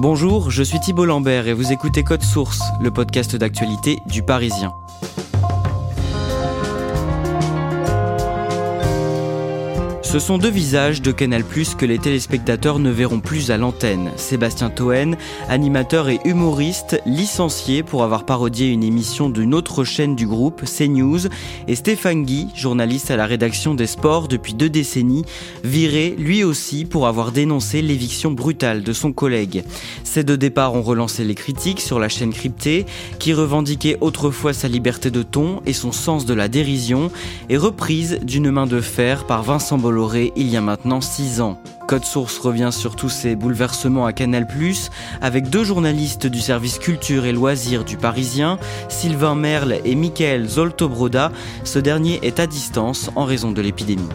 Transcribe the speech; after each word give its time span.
Bonjour, 0.00 0.52
je 0.52 0.62
suis 0.62 0.78
Thibault 0.78 1.06
Lambert 1.06 1.48
et 1.48 1.52
vous 1.52 1.72
écoutez 1.72 2.04
Code 2.04 2.22
Source, 2.22 2.62
le 2.80 2.92
podcast 2.92 3.34
d'actualité 3.34 3.98
du 4.06 4.22
Parisien. 4.22 4.72
Ce 10.10 10.18
sont 10.18 10.38
deux 10.38 10.48
visages 10.48 11.02
de 11.02 11.12
Canal 11.12 11.44
Plus 11.44 11.74
que 11.74 11.84
les 11.84 11.98
téléspectateurs 11.98 12.78
ne 12.78 12.88
verront 12.88 13.20
plus 13.20 13.50
à 13.50 13.58
l'antenne. 13.58 14.10
Sébastien 14.16 14.70
Toen, 14.70 15.18
animateur 15.50 16.08
et 16.08 16.18
humoriste, 16.24 16.98
licencié 17.04 17.82
pour 17.82 18.02
avoir 18.02 18.24
parodié 18.24 18.68
une 18.68 18.82
émission 18.82 19.28
d'une 19.28 19.52
autre 19.52 19.84
chaîne 19.84 20.16
du 20.16 20.26
groupe, 20.26 20.64
CNews, 20.64 21.26
et 21.66 21.74
Stéphane 21.74 22.24
Guy, 22.24 22.48
journaliste 22.54 23.10
à 23.10 23.18
la 23.18 23.26
rédaction 23.26 23.74
des 23.74 23.86
sports 23.86 24.28
depuis 24.28 24.54
deux 24.54 24.70
décennies, 24.70 25.26
viré 25.62 26.14
lui 26.16 26.42
aussi 26.42 26.86
pour 26.86 27.06
avoir 27.06 27.30
dénoncé 27.30 27.82
l'éviction 27.82 28.30
brutale 28.30 28.82
de 28.82 28.94
son 28.94 29.12
collègue. 29.12 29.62
Ces 30.04 30.24
deux 30.24 30.38
départs 30.38 30.74
ont 30.74 30.80
relancé 30.80 31.22
les 31.22 31.34
critiques 31.34 31.82
sur 31.82 31.98
la 31.98 32.08
chaîne 32.08 32.32
cryptée, 32.32 32.86
qui 33.18 33.34
revendiquait 33.34 33.98
autrefois 34.00 34.54
sa 34.54 34.68
liberté 34.68 35.10
de 35.10 35.22
ton 35.22 35.60
et 35.66 35.74
son 35.74 35.92
sens 35.92 36.24
de 36.24 36.32
la 36.32 36.48
dérision, 36.48 37.10
et 37.50 37.58
reprise 37.58 38.20
d'une 38.22 38.50
main 38.50 38.66
de 38.66 38.80
fer 38.80 39.26
par 39.26 39.42
Vincent 39.42 39.76
Bolloré 39.76 39.97
il 40.36 40.48
y 40.48 40.56
a 40.56 40.60
maintenant 40.60 41.00
6 41.00 41.40
ans. 41.40 41.58
Code 41.88 42.04
Source 42.04 42.38
revient 42.38 42.70
sur 42.70 42.94
tous 42.94 43.08
ces 43.08 43.34
bouleversements 43.34 44.06
à 44.06 44.12
Canal+, 44.12 44.46
avec 45.20 45.50
deux 45.50 45.64
journalistes 45.64 46.26
du 46.26 46.40
service 46.40 46.78
culture 46.78 47.24
et 47.24 47.32
loisirs 47.32 47.84
du 47.84 47.96
Parisien, 47.96 48.58
Sylvain 48.88 49.34
Merle 49.34 49.80
et 49.84 49.94
Michael 49.96 50.46
Zoltobroda. 50.46 51.32
Ce 51.64 51.78
dernier 51.78 52.20
est 52.22 52.38
à 52.38 52.46
distance 52.46 53.10
en 53.16 53.24
raison 53.24 53.50
de 53.50 53.60
l'épidémie. 53.60 54.08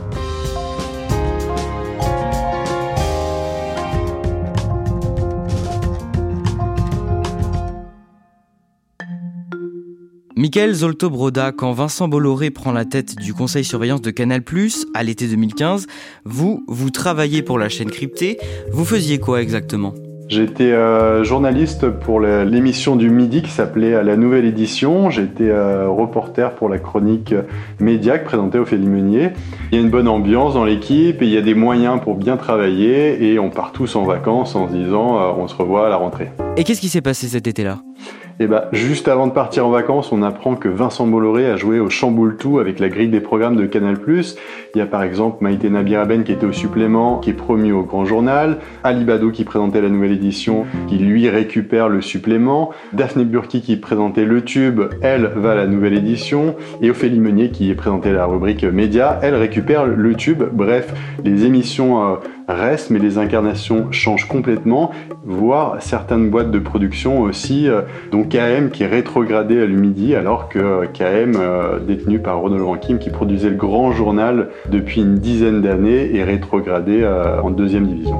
Michael 10.43 10.73
Zolto 10.73 11.09
Broda, 11.09 11.53
quand 11.53 11.71
Vincent 11.71 12.09
Bolloré 12.09 12.51
prend 12.51 12.73
la 12.73 12.83
tête 12.83 13.15
du 13.15 13.33
conseil 13.33 13.63
surveillance 13.63 14.01
de 14.01 14.11
Canal+, 14.11 14.41
à 14.93 15.01
l'été 15.01 15.25
2015, 15.27 15.87
vous, 16.25 16.65
vous 16.67 16.89
travaillez 16.89 17.41
pour 17.41 17.57
la 17.57 17.69
chaîne 17.69 17.89
cryptée. 17.89 18.37
Vous 18.69 18.83
faisiez 18.83 19.19
quoi 19.19 19.41
exactement? 19.41 19.93
J'étais 20.27 20.73
euh, 20.73 21.23
journaliste 21.23 21.87
pour 21.87 22.19
l'émission 22.19 22.97
du 22.97 23.09
midi 23.09 23.41
qui 23.41 23.51
s'appelait 23.51 24.03
La 24.03 24.17
Nouvelle 24.17 24.43
Édition. 24.43 25.09
J'étais 25.09 25.47
euh, 25.47 25.87
reporter 25.87 26.55
pour 26.55 26.67
la 26.67 26.77
chronique 26.77 27.33
média 27.79 28.19
présentée 28.19 28.57
au 28.57 28.63
Ophélie 28.63 28.89
Meunier. 28.89 29.29
Il 29.71 29.77
y 29.77 29.81
a 29.81 29.81
une 29.81 29.91
bonne 29.91 30.09
ambiance 30.09 30.55
dans 30.55 30.65
l'équipe 30.65 31.21
et 31.21 31.25
il 31.25 31.31
y 31.31 31.37
a 31.37 31.41
des 31.41 31.55
moyens 31.55 32.01
pour 32.01 32.15
bien 32.15 32.35
travailler 32.35 33.31
et 33.31 33.39
on 33.39 33.49
part 33.49 33.71
tous 33.71 33.95
en 33.95 34.03
vacances 34.03 34.55
en 34.55 34.67
se 34.67 34.73
disant 34.73 35.21
euh, 35.21 35.31
on 35.37 35.47
se 35.47 35.55
revoit 35.55 35.87
à 35.87 35.89
la 35.89 35.95
rentrée. 35.95 36.31
Et 36.57 36.65
qu'est-ce 36.65 36.81
qui 36.81 36.89
s'est 36.89 37.01
passé 37.01 37.27
cet 37.27 37.47
été-là? 37.47 37.79
Et 38.39 38.45
eh 38.45 38.47
bah, 38.47 38.69
ben, 38.71 38.75
juste 38.75 39.07
avant 39.07 39.27
de 39.27 39.31
partir 39.31 39.67
en 39.67 39.69
vacances, 39.69 40.11
on 40.11 40.23
apprend 40.23 40.55
que 40.55 40.67
Vincent 40.67 41.05
Bolloré 41.05 41.45
a 41.51 41.55
joué 41.55 41.79
au 41.79 41.91
Chamboule-Tout 41.91 42.57
avec 42.57 42.79
la 42.79 42.89
grille 42.89 43.09
des 43.09 43.19
programmes 43.19 43.55
de 43.55 43.67
Canal+. 43.67 43.97
Il 44.07 44.79
y 44.79 44.81
a 44.81 44.87
par 44.87 45.03
exemple 45.03 45.43
Maïté 45.43 45.69
Nabiraben 45.69 46.23
qui 46.23 46.31
était 46.31 46.47
au 46.47 46.51
supplément, 46.51 47.19
qui 47.19 47.29
est 47.29 47.33
promu 47.33 47.71
au 47.73 47.83
Grand 47.83 48.05
Journal, 48.05 48.57
Ali 48.83 49.03
Badou 49.03 49.31
qui 49.31 49.43
présentait 49.43 49.81
la 49.81 49.89
nouvelle 49.89 50.13
édition, 50.13 50.65
qui 50.87 50.97
lui 50.97 51.29
récupère 51.29 51.89
le 51.89 52.01
supplément, 52.01 52.71
Daphné 52.91 53.23
Burki 53.23 53.61
qui 53.61 53.77
présentait 53.77 54.25
le 54.25 54.43
tube, 54.43 54.81
elle 55.03 55.29
va 55.35 55.51
à 55.51 55.55
la 55.55 55.67
nouvelle 55.67 55.93
édition, 55.93 56.55
et 56.81 56.89
Ophélie 56.89 57.19
Meunier 57.19 57.51
qui 57.51 57.71
présentait 57.75 58.13
la 58.13 58.25
rubrique 58.25 58.63
média, 58.63 59.19
elle 59.21 59.35
récupère 59.35 59.85
le 59.85 60.15
tube. 60.15 60.41
Bref, 60.51 60.91
les 61.23 61.45
émissions 61.45 62.03
euh, 62.03 62.15
restent, 62.47 62.89
mais 62.89 62.99
les 62.99 63.17
incarnations 63.17 63.91
changent 63.91 64.27
complètement, 64.27 64.91
voire 65.23 65.81
certaines 65.81 66.29
boîtes 66.29 66.51
de 66.51 66.59
production 66.59 67.21
aussi, 67.21 67.67
euh, 67.67 67.81
dont 68.11 68.23
KM 68.23 68.69
qui 68.71 68.83
est 68.83 68.87
rétrogradé 68.87 69.61
à 69.61 69.65
l'Umidi, 69.65 70.15
alors 70.15 70.49
que 70.49 70.85
KM, 70.93 71.33
euh, 71.35 71.79
détenu 71.79 72.19
par 72.19 72.39
Ronald 72.39 72.63
Rankin, 72.63 72.97
qui 72.97 73.09
produisait 73.09 73.49
le 73.49 73.55
grand 73.55 73.91
journal 73.91 74.49
depuis 74.69 75.01
une 75.01 75.15
dizaine 75.15 75.61
d'années, 75.61 76.15
est 76.15 76.23
rétrogradé 76.23 77.01
euh, 77.03 77.41
en 77.41 77.51
deuxième 77.51 77.87
division. 77.87 78.19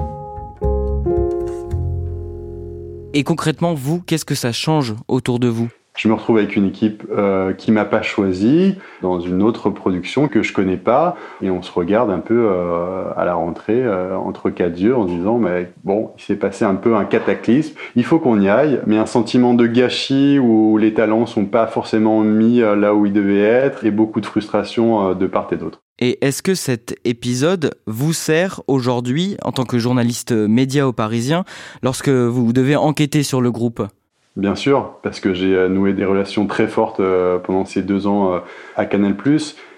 Et 3.14 3.24
concrètement, 3.24 3.74
vous, 3.76 4.02
qu'est-ce 4.02 4.26
que 4.26 4.36
ça 4.36 4.52
change 4.52 4.96
autour 5.08 5.40
de 5.40 5.48
vous? 5.48 5.70
Je 5.96 6.08
me 6.08 6.14
retrouve 6.14 6.38
avec 6.38 6.56
une 6.56 6.66
équipe 6.66 7.04
euh, 7.12 7.54
qui 7.54 7.72
m'a 7.72 7.86
pas 7.86 8.02
choisi 8.02 8.76
dans 9.02 9.20
une 9.20 9.44
autre 9.44 9.70
production 9.70 10.28
que 10.28 10.42
je 10.42 10.52
connais 10.52 10.78
pas 10.78 11.16
et 11.42 11.52
on 11.52 11.62
se 11.62 11.72
regarde 11.72 12.09
un 12.09 12.20
peu 12.20 12.48
euh, 12.50 13.12
à 13.16 13.26
la 13.26 13.36
rentrée 13.36 13.84
euh, 13.84 14.18
entre 14.18 14.50
quatre 14.50 14.80
yeux 14.80 14.96
en 14.96 15.06
disant 15.06 15.38
mais 15.38 15.72
bon 15.84 16.12
il 16.18 16.24
s'est 16.24 16.36
passé 16.36 16.66
un 16.66 16.76
peu 16.76 16.96
un 16.96 17.06
cataclysme 17.06 17.76
il 17.96 18.04
faut 18.04 18.18
qu'on 18.18 18.42
y 18.42 18.50
aille 18.50 18.81
mais 18.88 18.98
un 18.98 19.06
sentiment 19.06 19.54
de 19.54 19.68
gâchis 19.68 20.40
où 20.40 20.78
les 20.78 20.96
talents 20.96 21.28
sont 21.28 21.46
pas 21.46 21.68
forcément 21.68 22.22
mis 22.22 22.60
là 22.60 22.96
où 22.96 23.06
ils 23.06 23.14
devaient 23.14 23.42
être 23.42 23.86
et 23.86 23.92
beaucoup 23.92 24.20
de 24.20 24.25
frustration 24.25 25.14
de 25.14 25.28
part 25.28 25.48
et 25.52 25.58
d'autre. 25.58 25.81
Et 26.00 26.25
est-ce 26.25 26.42
que 26.42 26.56
cet 26.56 26.96
épisode 27.06 27.75
vous 27.86 28.14
sert 28.14 28.62
aujourd'hui 28.68 29.38
en 29.44 29.52
tant 29.52 29.66
que 29.66 29.78
journaliste 29.78 30.31
média 30.31 30.88
au 30.88 30.94
Parisien 30.94 31.44
lorsque 31.84 32.10
vous 32.10 32.52
devez 32.52 32.75
enquêter 32.75 33.24
sur 33.24 33.42
le 33.42 33.52
groupe? 33.52 33.84
Bien 34.36 34.56
sûr, 34.56 34.98
parce 35.04 35.20
que 35.20 35.36
j'ai 35.36 35.56
euh, 35.56 35.70
noué 35.70 35.94
des 35.94 36.06
relations 36.06 36.48
très 36.48 36.66
fortes 36.66 37.00
euh, 37.00 37.38
pendant 37.38 37.66
ces 37.66 37.84
deux 37.84 38.08
ans 38.08 38.34
euh, 38.34 38.40
à 38.76 38.86
Canal+. 38.86 39.14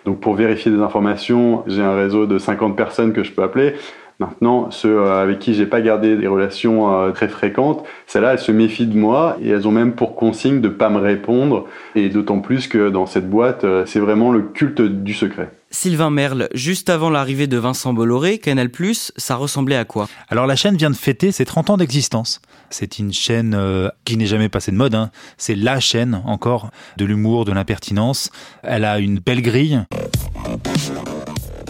Donc 0.06 0.22
pour 0.22 0.34
vérifier 0.36 0.72
des 0.72 0.80
informations, 0.80 1.64
j'ai 1.68 1.82
un 1.82 1.94
réseau 1.94 2.26
de 2.26 2.38
50 2.38 2.78
personnes 2.78 3.12
que 3.12 3.24
je 3.24 3.34
peux 3.34 3.44
appeler. 3.44 3.74
Maintenant, 4.20 4.72
ceux 4.72 5.04
avec 5.08 5.40
qui 5.40 5.54
j'ai 5.54 5.66
pas 5.66 5.82
gardé 5.82 6.16
des 6.16 6.28
relations 6.28 7.12
très 7.12 7.28
fréquentes, 7.28 7.84
celles-là, 8.08 8.32
elles 8.32 8.40
se 8.40 8.54
méfient 8.54 8.86
de 8.86 8.98
moi 8.98 9.36
et 9.42 9.50
elles 9.50 9.68
ont 9.68 9.74
même 9.74 9.92
pour 9.92 10.16
consigne 10.16 10.62
de 10.62 10.70
pas 10.70 10.90
me 10.90 11.00
répondre. 11.00 11.66
Et 11.96 12.08
d'autant 12.08 12.40
plus 12.40 12.70
que 12.70 12.88
dans 12.88 13.08
cette 13.08 13.30
boîte, 13.30 13.66
c'est 13.86 14.00
vraiment 14.00 14.32
le 14.32 14.42
culte 14.42 14.82
du 14.82 15.14
secret. 15.14 15.50
Sylvain 15.76 16.10
Merle, 16.10 16.48
juste 16.54 16.90
avant 16.90 17.10
l'arrivée 17.10 17.48
de 17.48 17.58
Vincent 17.58 17.94
Bolloré, 17.94 18.38
Canal+, 18.38 18.70
ça 19.18 19.36
ressemblait 19.36 19.76
à 19.76 19.84
quoi? 19.84 20.08
Alors 20.30 20.48
la 20.48 20.56
chaîne 20.56 20.78
vient 20.78 20.90
de 20.90 20.96
fêter 20.96 21.34
ses 21.34 21.44
30 21.44 21.72
ans 21.72 21.78
d'existence. 21.78 22.40
C'est 22.70 22.98
une 22.98 23.12
chaîne 23.12 23.54
euh, 23.54 23.90
qui 24.06 24.16
n'est 24.16 24.26
jamais 24.26 24.48
passée 24.48 24.72
de 24.72 24.78
mode. 24.78 24.96
Hein. 24.96 25.12
C'est 25.38 25.54
la 25.54 25.82
chaîne 25.82 26.22
encore 26.26 26.72
de 26.96 27.04
l'humour, 27.04 27.44
de 27.44 27.52
l'impertinence. 27.52 28.32
Elle 28.64 28.86
a 28.86 29.00
une 29.00 29.20
belle 29.20 29.42
grille. 29.42 29.84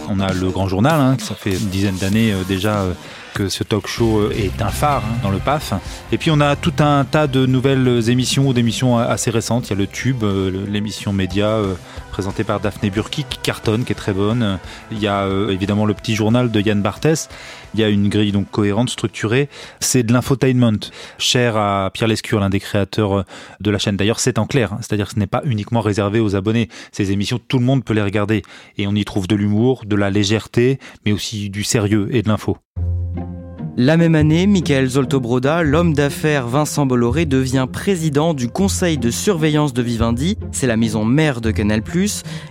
On 0.08 0.20
a 0.20 0.32
le 0.32 0.50
Grand 0.50 0.68
Journal, 0.68 1.00
hein, 1.00 1.16
ça 1.18 1.34
fait 1.34 1.56
une 1.56 1.68
dizaine 1.68 1.96
d'années 1.96 2.32
euh, 2.32 2.44
déjà. 2.44 2.82
Euh, 2.82 2.92
que 3.36 3.50
ce 3.50 3.64
talk 3.64 3.86
show 3.86 4.30
est 4.30 4.62
un 4.62 4.70
phare 4.70 5.02
hein, 5.04 5.18
dans 5.22 5.30
le 5.30 5.36
PAF. 5.36 5.74
Et 6.10 6.16
puis 6.16 6.30
on 6.30 6.40
a 6.40 6.56
tout 6.56 6.72
un 6.78 7.04
tas 7.04 7.26
de 7.26 7.44
nouvelles 7.44 8.08
émissions 8.08 8.48
ou 8.48 8.54
d'émissions 8.54 8.96
assez 8.96 9.30
récentes. 9.30 9.66
Il 9.66 9.70
y 9.70 9.72
a 9.74 9.76
le 9.76 9.86
Tube, 9.86 10.24
l'émission 10.66 11.12
média 11.12 11.58
présentée 12.10 12.44
par 12.44 12.60
Daphné 12.60 12.88
Burki 12.88 13.26
qui 13.28 13.36
cartonne, 13.36 13.84
qui 13.84 13.92
est 13.92 13.96
très 13.96 14.14
bonne. 14.14 14.58
Il 14.90 14.98
y 14.98 15.06
a 15.06 15.28
évidemment 15.50 15.84
le 15.84 15.92
petit 15.92 16.14
journal 16.14 16.50
de 16.50 16.60
Yann 16.62 16.80
Barthès. 16.80 17.28
Il 17.74 17.80
y 17.80 17.84
a 17.84 17.90
une 17.90 18.08
grille 18.08 18.32
donc 18.32 18.50
cohérente, 18.50 18.88
structurée. 18.88 19.50
C'est 19.80 20.02
de 20.02 20.14
l'infotainment, 20.14 20.90
cher 21.18 21.58
à 21.58 21.90
Pierre 21.92 22.08
Lescure, 22.08 22.40
l'un 22.40 22.48
des 22.48 22.60
créateurs 22.60 23.26
de 23.60 23.70
la 23.70 23.78
chaîne. 23.78 23.98
D'ailleurs, 23.98 24.18
c'est 24.18 24.38
en 24.38 24.46
clair, 24.46 24.72
hein. 24.72 24.78
c'est-à-dire 24.80 25.08
que 25.08 25.12
ce 25.12 25.18
n'est 25.18 25.26
pas 25.26 25.42
uniquement 25.44 25.82
réservé 25.82 26.20
aux 26.20 26.36
abonnés. 26.36 26.70
Ces 26.90 27.12
émissions, 27.12 27.38
tout 27.38 27.58
le 27.58 27.66
monde 27.66 27.84
peut 27.84 27.92
les 27.92 28.02
regarder. 28.02 28.40
Et 28.78 28.86
on 28.86 28.94
y 28.94 29.04
trouve 29.04 29.28
de 29.28 29.36
l'humour, 29.36 29.82
de 29.84 29.94
la 29.94 30.08
légèreté, 30.08 30.78
mais 31.04 31.12
aussi 31.12 31.50
du 31.50 31.64
sérieux 31.64 32.08
et 32.12 32.22
de 32.22 32.28
l'info. 32.28 32.56
La 33.78 33.98
même 33.98 34.14
année, 34.14 34.46
Michael 34.46 34.88
Zoltobroda, 34.88 35.62
l'homme 35.62 35.92
d'affaires 35.92 36.48
Vincent 36.48 36.86
Bolloré, 36.86 37.26
devient 37.26 37.66
président 37.70 38.32
du 38.32 38.48
conseil 38.48 38.96
de 38.96 39.10
surveillance 39.10 39.74
de 39.74 39.82
Vivendi, 39.82 40.38
c'est 40.50 40.66
la 40.66 40.78
maison 40.78 41.04
mère 41.04 41.42
de 41.42 41.50
Canal+, 41.50 41.82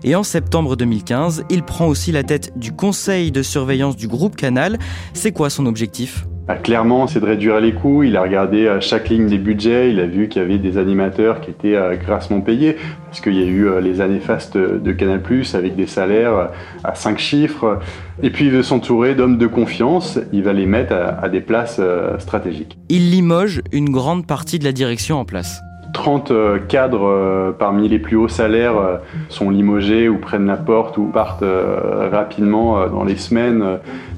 et 0.03 0.15
en 0.15 0.21
septembre 0.21 0.75
2015, 0.75 1.45
il 1.49 1.63
prend 1.63 1.87
aussi 1.87 2.11
la 2.11 2.21
tête 2.21 2.55
du 2.59 2.73
conseil 2.73 3.31
de 3.31 3.41
surveillance 3.41 3.95
du 3.95 4.07
groupe 4.07 4.35
Canal. 4.35 4.77
C'est 5.13 5.31
quoi 5.31 5.49
son 5.49 5.65
objectif? 5.65 6.27
Bah, 6.47 6.55
clairement, 6.55 7.07
c'est 7.07 7.19
de 7.19 7.25
réduire 7.25 7.59
les 7.59 7.73
coûts. 7.73 8.03
Il 8.03 8.15
a 8.17 8.21
regardé 8.21 8.67
euh, 8.67 8.79
chaque 8.79 9.09
ligne 9.09 9.27
des 9.27 9.39
budgets. 9.39 9.89
Il 9.91 9.99
a 9.99 10.05
vu 10.05 10.29
qu'il 10.29 10.41
y 10.41 10.45
avait 10.45 10.59
des 10.59 10.77
animateurs 10.77 11.41
qui 11.41 11.49
étaient 11.49 11.75
euh, 11.75 11.95
grassement 11.95 12.39
payés, 12.41 12.77
parce 13.07 13.19
qu'il 13.19 13.33
y 13.33 13.41
a 13.41 13.47
eu 13.47 13.67
euh, 13.67 13.81
les 13.81 13.99
années 13.99 14.19
fastes 14.19 14.55
de 14.55 14.91
Canal+, 14.91 15.21
avec 15.53 15.75
des 15.75 15.87
salaires 15.87 16.49
à 16.83 16.93
5 16.93 17.17
chiffres. 17.17 17.79
Et 18.21 18.29
puis 18.29 18.45
il 18.45 18.51
veut 18.51 18.63
s'entourer 18.63 19.15
d'hommes 19.15 19.39
de 19.39 19.47
confiance. 19.47 20.19
Il 20.33 20.43
va 20.43 20.53
les 20.53 20.67
mettre 20.67 20.93
à 20.93 21.29
des 21.29 21.41
places 21.41 21.81
stratégiques. 22.19 22.77
Il 22.89 23.11
limoge 23.11 23.61
une 23.71 23.89
grande 23.89 24.25
partie 24.27 24.59
de 24.59 24.63
la 24.63 24.71
direction 24.71 25.17
en 25.19 25.25
place. 25.25 25.61
30 25.95 26.31
euh, 26.31 26.59
cadres 26.59 27.07
euh, 27.07 27.51
parmi 27.57 27.87
les 27.87 27.99
plus 27.99 28.17
hauts 28.17 28.27
salaires 28.27 28.77
euh, 28.77 28.97
sont 29.29 29.49
limogés 29.49 30.09
ou 30.09 30.17
prennent 30.17 30.45
la 30.45 30.57
porte 30.57 30.97
ou 30.97 31.05
partent 31.05 31.45
rapidement 32.11 32.87
dans 32.87 33.05
les 33.05 33.15
semaines 33.15 33.63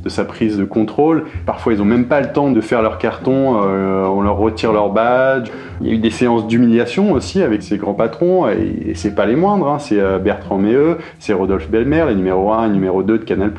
de 0.04 0.10
sa 0.10 0.26
prise 0.26 0.58
de 0.58 0.66
contrôle. 0.66 1.26
Parfois, 1.46 1.74
ils 1.74 1.80
n'ont 1.80 1.86
même 1.86 2.06
pas 2.06 2.20
le 2.20 2.32
temps 2.32 2.50
de 2.52 2.62
faire 2.62 2.82
leur 2.82 2.98
carton, 2.98 3.58
on 3.58 4.22
leur 4.22 4.38
retire 4.38 4.74
leur 4.74 4.90
badge. 4.90 5.50
Il 5.82 5.88
y 5.88 5.92
a 5.92 5.94
eu 5.94 5.98
des 6.00 6.10
séances 6.10 6.48
d'humiliation 6.48 7.12
aussi 7.12 7.44
avec 7.44 7.62
ces 7.62 7.78
grands 7.78 7.94
patrons, 7.94 8.48
et, 8.48 8.94
c'est 8.96 9.14
pas 9.14 9.26
les 9.26 9.36
moindres. 9.36 9.68
Hein. 9.68 9.80
C'est 9.80 10.02
Bertrand 10.20 10.58
Méheux, 10.58 10.98
c'est 11.20 11.34
Rodolphe 11.34 11.70
Belmer, 11.70 12.06
les 12.08 12.16
numéro 12.16 12.52
1 12.52 12.68
et 12.68 12.70
numéro 12.70 13.04
2 13.04 13.20
de 13.20 13.24
Canal+, 13.24 13.52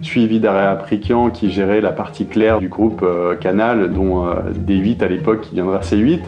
suivi 0.00 0.40
d'Aréa 0.40 0.76
Prikian 0.76 1.30
qui 1.30 1.50
gérait 1.50 1.80
la 1.80 1.92
partie 1.92 2.26
claire 2.26 2.58
du 2.58 2.68
groupe 2.68 3.04
Canal, 3.40 3.92
dont 3.92 4.26
D8 4.66 5.02
à 5.04 5.08
l'époque 5.08 5.42
qui 5.42 5.54
viendra 5.54 5.80
C8. 5.80 6.20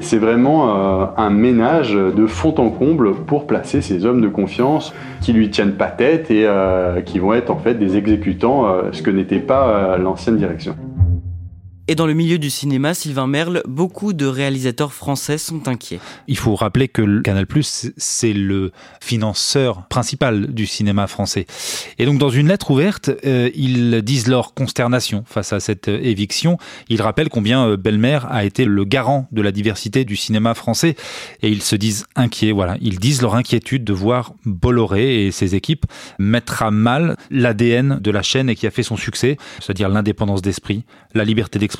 C'est 0.00 0.18
vraiment 0.18 0.69
euh, 0.70 1.06
un 1.16 1.30
ménage 1.30 1.92
de 1.92 2.26
fond 2.26 2.54
en 2.58 2.70
comble 2.70 3.14
pour 3.14 3.46
placer 3.46 3.82
ces 3.82 4.04
hommes 4.04 4.20
de 4.20 4.28
confiance 4.28 4.94
qui 5.20 5.32
lui 5.32 5.50
tiennent 5.50 5.74
pas 5.74 5.88
tête 5.88 6.30
et 6.30 6.46
euh, 6.46 7.00
qui 7.00 7.18
vont 7.18 7.34
être 7.34 7.50
en 7.50 7.58
fait 7.58 7.74
des 7.74 7.96
exécutants, 7.96 8.66
euh, 8.66 8.82
ce 8.92 9.02
que 9.02 9.10
n'était 9.10 9.38
pas 9.38 9.96
l'ancienne 9.98 10.36
direction. 10.36 10.76
Et 11.90 11.96
dans 11.96 12.06
le 12.06 12.14
milieu 12.14 12.38
du 12.38 12.50
cinéma, 12.50 12.94
Sylvain 12.94 13.26
Merle, 13.26 13.64
beaucoup 13.66 14.12
de 14.12 14.24
réalisateurs 14.24 14.92
français 14.92 15.38
sont 15.38 15.66
inquiets. 15.66 15.98
Il 16.28 16.38
faut 16.38 16.54
rappeler 16.54 16.86
que 16.86 17.20
Canal+, 17.22 17.48
c'est 17.96 18.32
le 18.32 18.70
financeur 19.00 19.88
principal 19.88 20.54
du 20.54 20.66
cinéma 20.66 21.08
français. 21.08 21.46
Et 21.98 22.06
donc, 22.06 22.18
dans 22.18 22.30
une 22.30 22.46
lettre 22.46 22.70
ouverte, 22.70 23.10
euh, 23.26 23.50
ils 23.56 24.02
disent 24.02 24.28
leur 24.28 24.54
consternation 24.54 25.24
face 25.26 25.52
à 25.52 25.58
cette 25.58 25.88
éviction. 25.88 26.58
Ils 26.88 27.02
rappellent 27.02 27.28
combien 27.28 27.66
euh, 27.66 27.76
Belmer 27.76 28.20
a 28.30 28.44
été 28.44 28.66
le 28.66 28.84
garant 28.84 29.26
de 29.32 29.42
la 29.42 29.50
diversité 29.50 30.04
du 30.04 30.14
cinéma 30.14 30.54
français. 30.54 30.94
Et 31.42 31.48
ils 31.48 31.60
se 31.60 31.74
disent 31.74 32.06
inquiets, 32.14 32.52
voilà. 32.52 32.76
Ils 32.80 33.00
disent 33.00 33.20
leur 33.20 33.34
inquiétude 33.34 33.82
de 33.82 33.92
voir 33.92 34.34
Bolloré 34.44 35.26
et 35.26 35.32
ses 35.32 35.56
équipes 35.56 35.86
mettre 36.20 36.62
à 36.62 36.70
mal 36.70 37.16
l'ADN 37.32 37.98
de 38.00 38.12
la 38.12 38.22
chaîne 38.22 38.48
et 38.48 38.54
qui 38.54 38.68
a 38.68 38.70
fait 38.70 38.84
son 38.84 38.96
succès, 38.96 39.38
c'est-à-dire 39.58 39.88
l'indépendance 39.88 40.40
d'esprit, 40.40 40.84
la 41.14 41.24
liberté 41.24 41.58
d'expression 41.58 41.79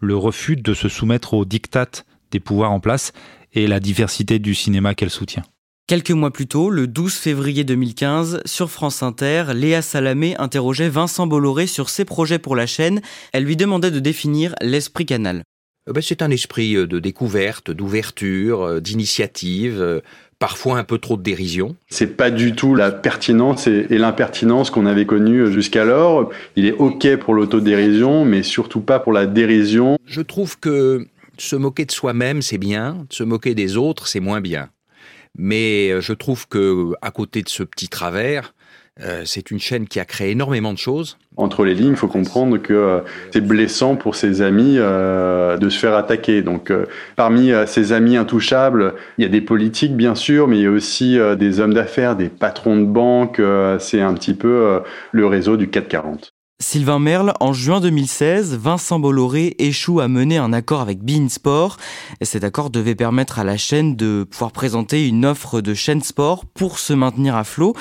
le 0.00 0.16
refus 0.16 0.56
de 0.56 0.74
se 0.74 0.88
soumettre 0.88 1.34
aux 1.34 1.44
dictates 1.44 2.04
des 2.30 2.40
pouvoirs 2.40 2.72
en 2.72 2.80
place 2.80 3.12
et 3.52 3.66
la 3.66 3.80
diversité 3.80 4.38
du 4.38 4.54
cinéma 4.54 4.94
qu'elle 4.94 5.10
soutient. 5.10 5.44
Quelques 5.88 6.12
mois 6.12 6.30
plus 6.30 6.46
tôt, 6.46 6.70
le 6.70 6.86
12 6.86 7.12
février 7.14 7.64
2015, 7.64 8.42
sur 8.46 8.70
France 8.70 9.02
Inter, 9.02 9.46
Léa 9.54 9.82
Salamé 9.82 10.36
interrogeait 10.38 10.88
Vincent 10.88 11.26
Bolloré 11.26 11.66
sur 11.66 11.90
ses 11.90 12.04
projets 12.04 12.38
pour 12.38 12.56
la 12.56 12.66
chaîne. 12.66 13.02
Elle 13.32 13.44
lui 13.44 13.56
demandait 13.56 13.90
de 13.90 14.00
définir 14.00 14.54
l'esprit 14.62 15.06
canal. 15.06 15.42
Euh, 15.88 15.92
ben, 15.92 16.00
c'est 16.00 16.22
un 16.22 16.30
esprit 16.30 16.76
euh, 16.76 16.86
de 16.86 16.98
découverte, 16.98 17.70
d'ouverture, 17.70 18.62
euh, 18.62 18.80
d'initiative, 18.80 20.02
parfois 20.42 20.76
un 20.76 20.82
peu 20.82 20.98
trop 20.98 21.16
de 21.16 21.22
dérision. 21.22 21.76
C'est 21.88 22.16
pas 22.16 22.32
du 22.32 22.56
tout 22.56 22.74
la 22.74 22.90
pertinence 22.90 23.68
et, 23.68 23.86
l'impertinence 23.90 24.70
qu'on 24.70 24.86
avait 24.86 25.06
connue 25.06 25.52
jusqu'alors. 25.52 26.32
Il 26.56 26.66
est 26.66 26.72
ok 26.72 27.14
pour 27.18 27.34
l'autodérision, 27.34 28.24
mais 28.24 28.42
surtout 28.42 28.80
pas 28.80 28.98
pour 28.98 29.12
la 29.12 29.26
dérision. 29.26 29.98
Je 30.04 30.20
trouve 30.20 30.58
que 30.58 31.06
se 31.38 31.54
moquer 31.54 31.84
de 31.84 31.92
soi-même, 31.92 32.42
c'est 32.42 32.58
bien. 32.58 33.06
Se 33.08 33.22
moquer 33.22 33.54
des 33.54 33.76
autres, 33.76 34.08
c'est 34.08 34.18
moins 34.18 34.40
bien. 34.40 34.68
Mais 35.38 35.90
euh, 35.92 36.00
je 36.00 36.12
trouve 36.12 36.48
que 36.48 36.90
à 37.02 37.12
côté 37.12 37.42
de 37.42 37.48
ce 37.48 37.62
petit 37.62 37.88
travers, 37.88 38.52
euh, 39.00 39.22
c'est 39.24 39.50
une 39.50 39.58
chaîne 39.58 39.88
qui 39.88 40.00
a 40.00 40.04
créé 40.04 40.32
énormément 40.32 40.72
de 40.72 40.78
choses. 40.78 41.16
Entre 41.36 41.64
les 41.64 41.74
lignes, 41.74 41.92
il 41.92 41.96
faut 41.96 42.08
comprendre 42.08 42.58
que 42.58 42.74
euh, 42.74 43.00
c'est 43.32 43.40
blessant 43.40 43.96
pour 43.96 44.16
ses 44.16 44.42
amis 44.42 44.76
euh, 44.76 45.56
de 45.56 45.70
se 45.70 45.78
faire 45.78 45.94
attaquer. 45.94 46.42
Donc, 46.42 46.70
parmi 47.16 47.52
ses 47.66 47.92
amis 47.92 48.16
intouchables, 48.16 48.94
il 49.16 49.22
y 49.22 49.26
a 49.26 49.30
des 49.30 49.40
politiques, 49.40 49.96
bien 49.96 50.14
sûr, 50.14 50.46
mais 50.46 50.58
il 50.58 50.62
y 50.62 50.66
a 50.66 50.70
aussi 50.70 51.18
des 51.38 51.60
hommes 51.60 51.74
d'affaires, 51.74 52.16
des 52.16 52.28
patrons 52.28 52.76
de 52.76 52.84
banque. 52.84 53.40
c'est 53.78 54.00
un 54.00 54.14
petit 54.14 54.34
peu 54.34 54.80
le 55.12 55.26
réseau 55.26 55.56
du 55.56 55.68
440. 55.68 56.31
Sylvain 56.62 57.00
Merle, 57.00 57.34
en 57.40 57.52
juin 57.52 57.80
2016, 57.80 58.54
Vincent 58.56 59.00
Bolloré 59.00 59.56
échoue 59.58 59.98
à 59.98 60.06
mener 60.06 60.38
un 60.38 60.52
accord 60.52 60.80
avec 60.80 61.00
Bein 61.02 61.28
Sport. 61.28 61.76
Et 62.20 62.24
cet 62.24 62.44
accord 62.44 62.70
devait 62.70 62.94
permettre 62.94 63.40
à 63.40 63.44
la 63.44 63.56
chaîne 63.56 63.96
de 63.96 64.24
pouvoir 64.30 64.52
présenter 64.52 65.06
une 65.08 65.26
offre 65.26 65.60
de 65.60 65.74
chaîne 65.74 66.02
sport 66.02 66.46
pour 66.46 66.78
se 66.78 66.92
maintenir 66.92 67.34
à 67.34 67.42
flot. 67.42 67.74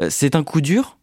Euh, 0.00 0.08
c'est 0.10 0.36
un 0.36 0.44
coup 0.44 0.60
dur? 0.60 0.96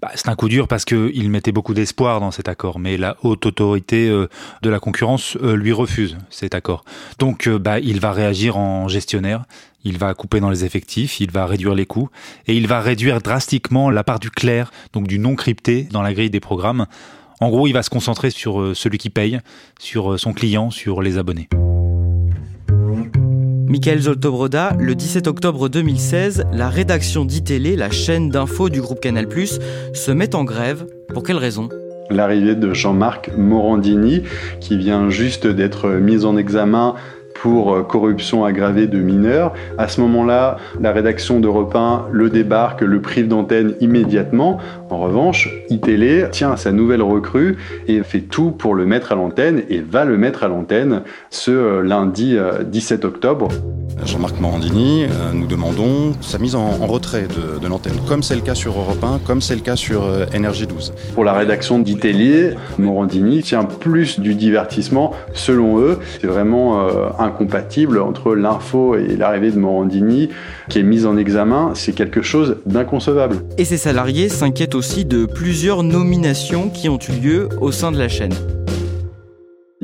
Bah, 0.00 0.10
c'est 0.14 0.28
un 0.28 0.34
coup 0.34 0.48
dur 0.48 0.68
parce 0.68 0.84
qu'il 0.84 1.30
mettait 1.30 1.52
beaucoup 1.52 1.74
d'espoir 1.74 2.20
dans 2.20 2.30
cet 2.30 2.48
accord, 2.48 2.78
mais 2.78 2.96
la 2.96 3.16
haute 3.22 3.46
autorité 3.46 4.08
euh, 4.08 4.28
de 4.62 4.70
la 4.70 4.78
concurrence 4.78 5.36
euh, 5.42 5.56
lui 5.56 5.72
refuse 5.72 6.16
cet 6.30 6.54
accord. 6.54 6.84
Donc 7.18 7.48
bah, 7.48 7.80
il 7.80 8.00
va 8.00 8.12
réagir 8.12 8.56
en 8.56 8.88
gestionnaire, 8.88 9.44
il 9.84 9.98
va 9.98 10.14
couper 10.14 10.40
dans 10.40 10.50
les 10.50 10.64
effectifs, 10.64 11.20
il 11.20 11.30
va 11.30 11.46
réduire 11.46 11.74
les 11.74 11.86
coûts, 11.86 12.10
et 12.46 12.56
il 12.56 12.66
va 12.66 12.80
réduire 12.80 13.20
drastiquement 13.20 13.90
la 13.90 14.04
part 14.04 14.20
du 14.20 14.30
clair, 14.30 14.70
donc 14.92 15.06
du 15.06 15.18
non 15.18 15.34
crypté 15.34 15.88
dans 15.90 16.02
la 16.02 16.12
grille 16.12 16.30
des 16.30 16.40
programmes. 16.40 16.86
En 17.40 17.50
gros, 17.50 17.66
il 17.66 17.72
va 17.72 17.82
se 17.82 17.90
concentrer 17.90 18.30
sur 18.30 18.74
celui 18.74 18.98
qui 18.98 19.10
paye, 19.10 19.40
sur 19.78 20.18
son 20.18 20.32
client, 20.32 20.70
sur 20.70 21.02
les 21.02 21.18
abonnés. 21.18 21.48
Michael 23.68 23.98
Zoltobroda, 23.98 24.76
le 24.78 24.94
17 24.94 25.26
octobre 25.26 25.68
2016, 25.68 26.44
la 26.52 26.68
rédaction 26.68 27.24
d'ITélé, 27.24 27.74
la 27.74 27.90
chaîne 27.90 28.28
d'info 28.28 28.68
du 28.68 28.80
groupe 28.80 29.00
Canal+, 29.00 29.26
se 29.92 30.10
met 30.12 30.36
en 30.36 30.44
grève. 30.44 30.86
Pour 31.12 31.24
quelle 31.24 31.36
raison? 31.36 31.68
L'arrivée 32.08 32.54
de 32.54 32.72
Jean-Marc 32.72 33.32
Morandini, 33.36 34.22
qui 34.60 34.78
vient 34.78 35.10
juste 35.10 35.48
d'être 35.48 35.88
mis 35.88 36.24
en 36.24 36.36
examen 36.36 36.94
pour 37.46 37.72
euh, 37.72 37.82
corruption 37.84 38.44
aggravée 38.44 38.88
de 38.88 38.98
mineurs. 38.98 39.52
À 39.78 39.86
ce 39.86 40.00
moment-là, 40.00 40.56
la 40.80 40.90
rédaction 40.90 41.38
d'Europe 41.38 41.76
1 41.76 42.06
le 42.10 42.28
débarque, 42.28 42.80
le 42.80 43.00
prive 43.00 43.28
d'antenne 43.28 43.74
immédiatement. 43.80 44.58
En 44.90 44.98
revanche, 44.98 45.48
iTélé 45.70 46.24
tient 46.32 46.50
à 46.50 46.56
sa 46.56 46.72
nouvelle 46.72 47.02
recrue 47.02 47.56
et 47.86 48.02
fait 48.02 48.22
tout 48.22 48.50
pour 48.50 48.74
le 48.74 48.84
mettre 48.84 49.12
à 49.12 49.14
l'antenne 49.14 49.62
et 49.70 49.80
va 49.80 50.04
le 50.04 50.18
mettre 50.18 50.42
à 50.42 50.48
l'antenne 50.48 51.02
ce 51.30 51.52
euh, 51.52 51.82
lundi 51.82 52.36
17 52.64 53.04
euh, 53.04 53.08
octobre. 53.08 53.48
Jean-Marc 54.04 54.40
Morandini, 54.40 55.06
nous 55.32 55.46
demandons 55.46 56.12
sa 56.20 56.36
mise 56.36 56.54
en, 56.54 56.68
retrait 56.86 57.26
de, 57.62 57.66
l'antenne, 57.66 57.94
comme 58.06 58.22
c'est 58.22 58.34
le 58.34 58.42
cas 58.42 58.54
sur 58.54 58.78
Europe 58.78 59.02
1, 59.02 59.20
comme 59.26 59.40
c'est 59.40 59.54
le 59.54 59.62
cas 59.62 59.74
sur 59.74 60.06
Énergie 60.34 60.66
12. 60.66 60.92
Pour 61.14 61.24
la 61.24 61.32
rédaction 61.32 61.78
d'ITélé, 61.78 62.50
Morandini 62.76 63.42
tient 63.42 63.64
plus 63.64 64.20
du 64.20 64.34
divertissement, 64.34 65.14
selon 65.32 65.78
eux. 65.78 65.98
C'est 66.20 66.26
vraiment 66.26 66.86
un 67.18 67.30
incompatible 67.36 68.00
entre 68.00 68.34
l'info 68.34 68.96
et 68.96 69.16
l'arrivée 69.16 69.50
de 69.50 69.58
Morandini 69.58 70.30
qui 70.68 70.78
est 70.78 70.82
mise 70.82 71.06
en 71.06 71.16
examen, 71.16 71.72
c'est 71.74 71.92
quelque 71.92 72.22
chose 72.22 72.56
d'inconcevable. 72.66 73.36
Et 73.58 73.64
ces 73.64 73.76
salariés 73.76 74.28
s'inquiètent 74.28 74.74
aussi 74.74 75.04
de 75.04 75.26
plusieurs 75.26 75.82
nominations 75.82 76.70
qui 76.70 76.88
ont 76.88 76.98
eu 76.98 77.20
lieu 77.20 77.48
au 77.60 77.72
sein 77.72 77.92
de 77.92 77.98
la 77.98 78.08
chaîne. 78.08 78.32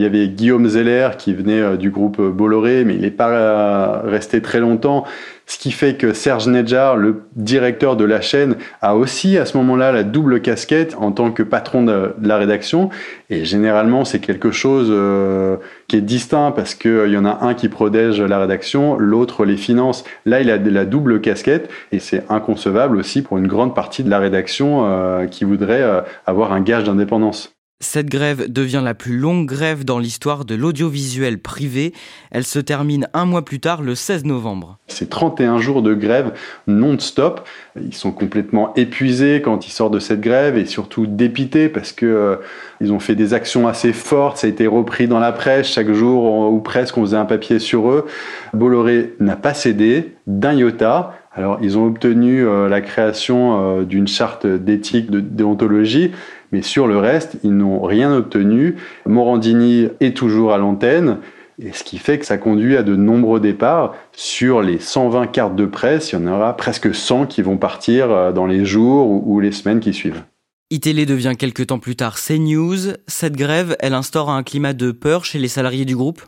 Il 0.03 0.07
y 0.07 0.09
avait 0.09 0.27
Guillaume 0.27 0.67
Zeller 0.67 1.11
qui 1.17 1.33
venait 1.33 1.77
du 1.77 1.91
groupe 1.91 2.21
Bolloré, 2.21 2.85
mais 2.85 2.95
il 2.95 3.03
n'est 3.03 3.13
pas 3.13 4.03
resté 4.03 4.43
très 4.43 4.59
longtemps. 4.59 5.05
Ce 5.47 5.59
qui 5.59 5.71
fait 5.71 5.95
que 5.95 6.15
Serge 6.15 6.47
Nedjar, 6.47 6.97
le 6.97 7.25
directeur 7.37 7.97
de 7.97 8.05
la 8.05 8.21
chaîne, 8.21 8.57
a 8.81 8.97
aussi 8.97 9.37
à 9.39 9.45
ce 9.45 9.57
moment-là 9.59 9.93
la 9.93 10.03
double 10.03 10.41
casquette 10.41 10.97
en 10.99 11.13
tant 11.13 11.31
que 11.31 11.43
patron 11.43 11.83
de, 11.83 12.15
la 12.23 12.39
rédaction. 12.39 12.91
Et 13.29 13.45
généralement, 13.45 14.05
c'est 14.05 14.21
quelque 14.21 14.51
chose 14.51 14.89
euh, 14.91 15.57
qui 15.89 15.97
est 15.97 16.01
distinct 16.01 16.53
parce 16.53 16.75
qu'il 16.75 16.91
euh, 16.91 17.09
y 17.09 17.17
en 17.17 17.25
a 17.25 17.41
un 17.43 17.55
qui 17.55 17.69
protège 17.69 18.21
la 18.21 18.39
rédaction, 18.39 18.97
l'autre 18.99 19.45
les 19.45 19.57
finances. 19.57 20.05
Là, 20.27 20.41
il 20.41 20.51
a 20.51 20.57
la 20.57 20.85
double 20.85 21.21
casquette 21.21 21.69
et 21.93 21.99
c'est 21.99 22.25
inconcevable 22.31 22.97
aussi 22.97 23.21
pour 23.23 23.37
une 23.37 23.47
grande 23.47 23.75
partie 23.75 24.05
de 24.05 24.11
la 24.11 24.21
rédaction 24.21 24.87
euh, 24.87 25.27
qui 25.27 25.45
voudrait 25.45 25.85
avoir 26.25 26.53
un 26.53 26.61
gage 26.61 26.85
d'indépendance. 26.85 27.55
Cette 27.83 28.09
grève 28.09 28.51
devient 28.51 28.81
la 28.85 28.95
plus 28.95 29.19
longue 29.19 29.45
grève 29.45 29.85
dans 29.85 29.99
l'histoire 29.99 30.45
de 30.45 30.55
l'audiovisuel 30.55 31.41
privé. 31.41 31.93
Elle 32.31 32.45
se 32.45 32.61
termine 32.61 33.09
un 33.13 33.25
mois 33.25 33.45
plus 33.45 33.59
tard, 33.59 33.83
le 33.83 33.97
16 33.97 34.25
novembre. 34.25 34.79
C'est 34.87 35.11
31 35.11 35.59
jours 35.59 35.83
de 35.83 35.93
grève 35.93 36.33
non-stop. 36.69 37.47
Ils 37.75 37.93
sont 37.93 38.13
complètement 38.13 38.73
épuisés 38.77 39.43
quand 39.45 39.67
ils 39.67 39.73
sortent 39.73 39.95
de 39.95 39.99
cette 39.99 40.21
grève 40.21 40.57
et 40.57 40.65
surtout 40.65 41.09
dépités 41.09 41.69
parce 41.69 41.91
que 41.91 42.07
euh, 42.07 42.37
ils 42.81 42.93
ont 42.93 43.01
fait 43.01 43.17
des 43.17 43.35
actions 43.35 43.67
assez 43.67 43.93
fortes. 43.93 44.37
Ça 44.37 44.47
a 44.47 44.51
été 44.51 44.69
repris 44.69 45.09
dans 45.09 45.19
la 45.19 45.33
presse 45.33 45.67
chaque 45.67 45.91
jour 45.93 46.53
ou 46.53 46.61
presque. 46.61 46.97
On 46.97 47.03
faisait 47.03 47.17
un 47.17 47.25
papier 47.25 47.59
sur 47.59 47.91
eux. 47.91 48.07
Bolloré 48.55 49.15
n'a 49.19 49.35
pas 49.35 49.55
cédé 49.55 50.15
d'un 50.29 50.53
iota. 50.53 51.15
Alors, 51.35 51.59
ils 51.63 51.79
ont 51.79 51.87
obtenu 51.87 52.47
euh, 52.47 52.69
la 52.69 52.83
création 52.83 53.79
euh, 53.79 53.85
d'une 53.85 54.07
charte 54.07 54.47
d'éthique, 54.47 55.11
de 55.11 55.21
déontologie, 55.21 56.13
mais 56.53 56.63
sur 56.63 56.87
le 56.87 56.99
reste, 56.99 57.37
ils 57.43 57.57
n'ont 57.57 57.83
rien 57.83 58.15
obtenu. 58.15 58.77
Morandini 59.07 59.89
est 60.01 60.17
toujours 60.17 60.53
à 60.53 60.59
l'antenne. 60.59 61.19
Et 61.59 61.73
ce 61.73 61.85
qui 61.85 61.99
fait 61.99 62.19
que 62.19 62.27
ça 62.27 62.39
conduit 62.39 62.77
à 62.77 62.83
de 62.83 62.97
nombreux 62.97 63.41
départs. 63.41 63.95
Sur 64.13 64.63
les 64.63 64.79
120 64.79 65.27
cartes 65.29 65.57
de 65.57 65.67
presse, 65.67 66.13
il 66.13 66.19
y 66.19 66.23
en 66.23 66.27
aura 66.27 66.57
presque 66.57 66.95
100 66.95 67.27
qui 67.27 67.43
vont 67.43 67.57
partir 67.57 68.11
euh, 68.11 68.33
dans 68.33 68.47
les 68.47 68.65
jours 68.65 69.27
ou 69.27 69.41
les 69.41 69.53
semaines 69.53 69.81
qui 69.81 69.93
suivent. 69.93 70.23
ITélé 70.71 71.05
devient 71.05 71.35
quelques 71.39 71.67
temps 71.67 71.79
plus 71.79 71.97
tard 71.97 72.17
CNews. 72.19 72.95
Cette 73.07 73.37
grève, 73.37 73.77
elle 73.81 73.93
instaure 73.93 74.31
un 74.31 74.43
climat 74.43 74.73
de 74.73 74.91
peur 74.91 75.27
chez 75.27 75.39
les 75.39 75.49
salariés 75.49 75.85
du 75.85 75.95
groupe? 75.95 76.23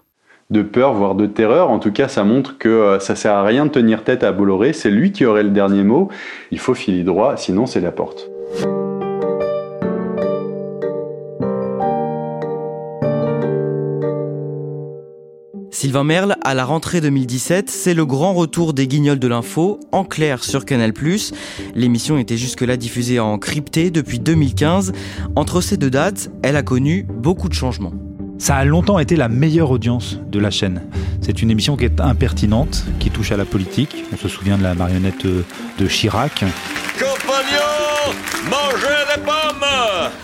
De 0.50 0.60
peur, 0.60 0.92
voire 0.92 1.14
de 1.14 1.24
terreur. 1.24 1.70
En 1.70 1.78
tout 1.78 1.92
cas, 1.92 2.08
ça 2.08 2.24
montre 2.24 2.58
que 2.58 2.68
euh, 2.68 2.98
ça 3.00 3.16
sert 3.16 3.32
à 3.32 3.42
rien 3.42 3.64
de 3.64 3.70
tenir 3.70 4.04
tête 4.04 4.22
à 4.22 4.32
Bolloré. 4.32 4.74
C'est 4.74 4.90
lui 4.90 5.12
qui 5.12 5.24
aurait 5.24 5.42
le 5.42 5.50
dernier 5.50 5.82
mot. 5.82 6.10
Il 6.50 6.58
faut 6.58 6.74
filer 6.74 7.02
droit, 7.02 7.38
sinon 7.38 7.64
c'est 7.64 7.80
la 7.80 7.92
porte. 7.92 8.28
Sylvain 15.74 16.04
Merle, 16.04 16.36
à 16.44 16.54
la 16.54 16.64
rentrée 16.64 17.00
2017, 17.00 17.68
c'est 17.68 17.94
le 17.94 18.06
grand 18.06 18.32
retour 18.32 18.74
des 18.74 18.86
guignols 18.86 19.18
de 19.18 19.26
l'info, 19.26 19.80
en 19.90 20.04
clair 20.04 20.44
sur 20.44 20.64
Canal+. 20.64 20.92
L'émission 21.74 22.16
était 22.16 22.36
jusque-là 22.36 22.76
diffusée 22.76 23.18
en 23.18 23.38
crypté 23.38 23.90
depuis 23.90 24.20
2015. 24.20 24.92
Entre 25.34 25.60
ces 25.60 25.76
deux 25.76 25.90
dates, 25.90 26.30
elle 26.44 26.54
a 26.54 26.62
connu 26.62 27.04
beaucoup 27.10 27.48
de 27.48 27.54
changements. 27.54 27.92
Ça 28.38 28.54
a 28.54 28.64
longtemps 28.64 29.00
été 29.00 29.16
la 29.16 29.28
meilleure 29.28 29.72
audience 29.72 30.20
de 30.30 30.38
la 30.38 30.52
chaîne. 30.52 30.80
C'est 31.20 31.42
une 31.42 31.50
émission 31.50 31.76
qui 31.76 31.86
est 31.86 32.00
impertinente, 32.00 32.84
qui 33.00 33.10
touche 33.10 33.32
à 33.32 33.36
la 33.36 33.44
politique. 33.44 34.04
On 34.12 34.16
se 34.16 34.28
souvient 34.28 34.56
de 34.56 34.62
la 34.62 34.76
marionnette 34.76 35.26
de 35.26 35.86
Chirac. 35.88 36.44
Compagnons, 36.96 38.14
mangez 38.48 39.16
des 39.16 39.22
pommes 39.22 39.66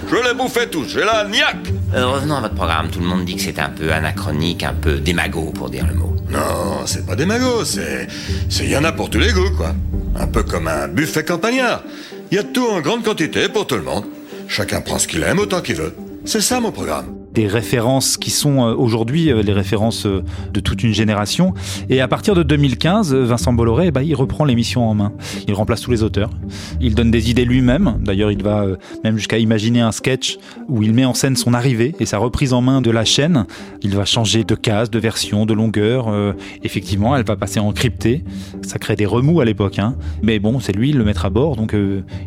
Je 0.09 0.29
les 0.29 0.35
bouffais 0.35 0.69
tous, 0.69 0.87
j'ai 0.87 1.01
la 1.01 1.27
niaque 1.27 1.73
euh, 1.95 2.07
revenons 2.07 2.37
à 2.37 2.41
votre 2.41 2.55
programme. 2.55 2.89
Tout 2.91 3.01
le 3.01 3.07
monde 3.07 3.25
dit 3.25 3.37
que 3.37 3.43
c'est 3.43 3.59
un 3.59 3.71
peu 3.71 3.93
anachronique, 3.93 4.63
un 4.63 4.75
peu 4.75 4.99
démago, 4.99 5.53
pour 5.55 5.71
dire 5.71 5.87
le 5.87 5.95
mot. 5.95 6.15
Non, 6.31 6.87
c'est 6.87 7.07
pas 7.07 7.17
démago, 7.17 7.65
c'est. 7.65 8.07
C'est 8.49 8.67
y 8.67 8.77
en 8.77 8.85
a 8.85 8.93
pour 8.93 9.11
tous 9.11 9.19
les 9.19 9.33
goûts, 9.33 9.51
quoi. 9.57 9.75
Un 10.17 10.27
peu 10.27 10.43
comme 10.43 10.69
un 10.69 10.89
buffet 10.89 11.25
campagnard. 11.25 11.83
Il 12.31 12.37
y 12.37 12.39
a 12.39 12.45
tout 12.45 12.67
en 12.67 12.81
grande 12.81 13.05
quantité 13.05 13.49
pour 13.49 13.67
tout 13.67 13.77
le 13.77 13.83
monde. 13.83 14.05
Chacun 14.49 14.81
prend 14.81 14.99
ce 14.99 15.09
qu'il 15.09 15.23
aime 15.23 15.39
autant 15.39 15.61
qu'il 15.61 15.77
veut. 15.77 15.95
C'est 16.25 16.41
ça 16.41 16.61
mon 16.61 16.73
programme 16.73 17.20
des 17.35 17.47
références 17.47 18.17
qui 18.17 18.31
sont 18.31 18.67
euh, 18.67 18.75
aujourd'hui 18.75 19.31
euh, 19.31 19.43
les 19.43 19.53
références 19.53 20.07
euh, 20.07 20.23
de 20.53 20.61
toute 20.61 20.83
une 20.83 20.93
génération. 20.93 21.55
Et 21.89 22.01
à 22.01 22.09
partir 22.09 22.35
de 22.35 22.43
2015, 22.43 23.15
Vincent 23.15 23.53
Bolloré, 23.53 23.91
bah, 23.91 24.03
il 24.03 24.15
reprend 24.15 24.45
l'émission 24.45 24.89
en 24.89 24.95
main. 24.95 25.13
Il 25.47 25.55
remplace 25.55 25.83
tous 25.83 25.91
les 25.91 26.03
auteurs. 26.03 26.31
Il 26.81 26.95
donne 26.95 27.11
des 27.11 27.31
idées 27.31 27.45
lui-même. 27.45 27.99
D'ailleurs, 28.01 28.33
il 28.33 28.43
va 28.43 28.67
même 29.05 29.17
jusqu'à 29.17 29.39
imaginer 29.39 29.81
un 29.81 29.93
sketch 29.93 30.39
où 30.69 30.83
il 30.83 30.93
met 30.93 31.05
en 31.05 31.15
scène 31.15 31.37
son 31.37 31.55
arrivée 31.55 31.95
et 32.01 32.07
sa 32.07 32.19
reprise 32.19 32.53
en 32.53 32.61
main 32.61 32.81
de 32.81 32.91
la 32.91 33.05
chaîne. 33.05 33.47
Il 33.83 33.95
va 33.95 34.05
changer 34.05 34.45
de 34.45 34.55
case, 34.55 34.91
de 34.91 34.99
version, 34.99 35.47
de 35.47 35.55
longueur. 35.55 36.13
effectivement, 36.63 37.17
elle 37.17 37.25
va 37.25 37.37
passer 37.37 37.61
en 37.61 37.73
crypté. 37.73 38.25
Ça 38.63 38.79
crée 38.79 38.97
des 38.97 39.07
remous 39.07 39.41
à 39.41 39.45
l'époque. 39.45 39.79
Hein. 39.79 39.97
Mais 40.23 40.39
bon, 40.39 40.61
c'est 40.61 40.73
lui, 40.73 40.93
le 40.93 41.05
mettre 41.05 41.25
à 41.25 41.31
bord, 41.31 41.57
donc 41.57 41.75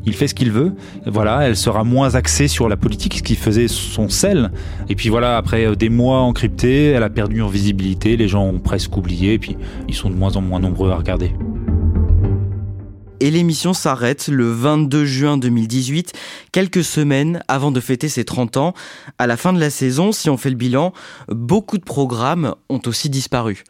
il 0.05 0.13
fait 0.13 0.27
ce 0.27 0.35
qu'il 0.35 0.51
veut. 0.51 0.73
Voilà, 1.05 1.41
elle 1.47 1.55
sera 1.55 1.83
moins 1.83 2.15
axée 2.15 2.47
sur 2.47 2.69
la 2.69 2.77
politique, 2.77 3.15
ce 3.15 3.23
qui 3.23 3.35
faisait 3.35 3.67
son 3.67 4.09
sel. 4.09 4.51
Puis 4.95 5.09
voilà, 5.09 5.37
après 5.37 5.65
euh, 5.65 5.75
des 5.75 5.89
mois 5.89 6.19
encryptés, 6.19 6.87
elle 6.87 7.03
a 7.03 7.09
perdu 7.09 7.41
en 7.41 7.47
visibilité, 7.47 8.17
les 8.17 8.27
gens 8.27 8.43
ont 8.43 8.59
presque 8.59 8.95
oublié, 8.95 9.33
et 9.33 9.39
puis 9.39 9.57
ils 9.87 9.95
sont 9.95 10.09
de 10.09 10.15
moins 10.15 10.35
en 10.35 10.41
moins 10.41 10.59
nombreux 10.59 10.91
à 10.91 10.95
regarder. 10.95 11.31
Et 13.19 13.31
l'émission 13.31 13.73
s'arrête 13.73 14.27
le 14.27 14.51
22 14.51 15.05
juin 15.05 15.37
2018, 15.37 16.11
quelques 16.51 16.83
semaines 16.83 17.41
avant 17.47 17.71
de 17.71 17.79
fêter 17.79 18.09
ses 18.09 18.25
30 18.25 18.57
ans. 18.57 18.73
À 19.17 19.27
la 19.27 19.37
fin 19.37 19.53
de 19.53 19.59
la 19.61 19.69
saison, 19.69 20.11
si 20.11 20.29
on 20.29 20.35
fait 20.35 20.49
le 20.49 20.57
bilan, 20.57 20.91
beaucoup 21.29 21.77
de 21.77 21.85
programmes 21.85 22.55
ont 22.67 22.81
aussi 22.85 23.09
disparu. 23.09 23.63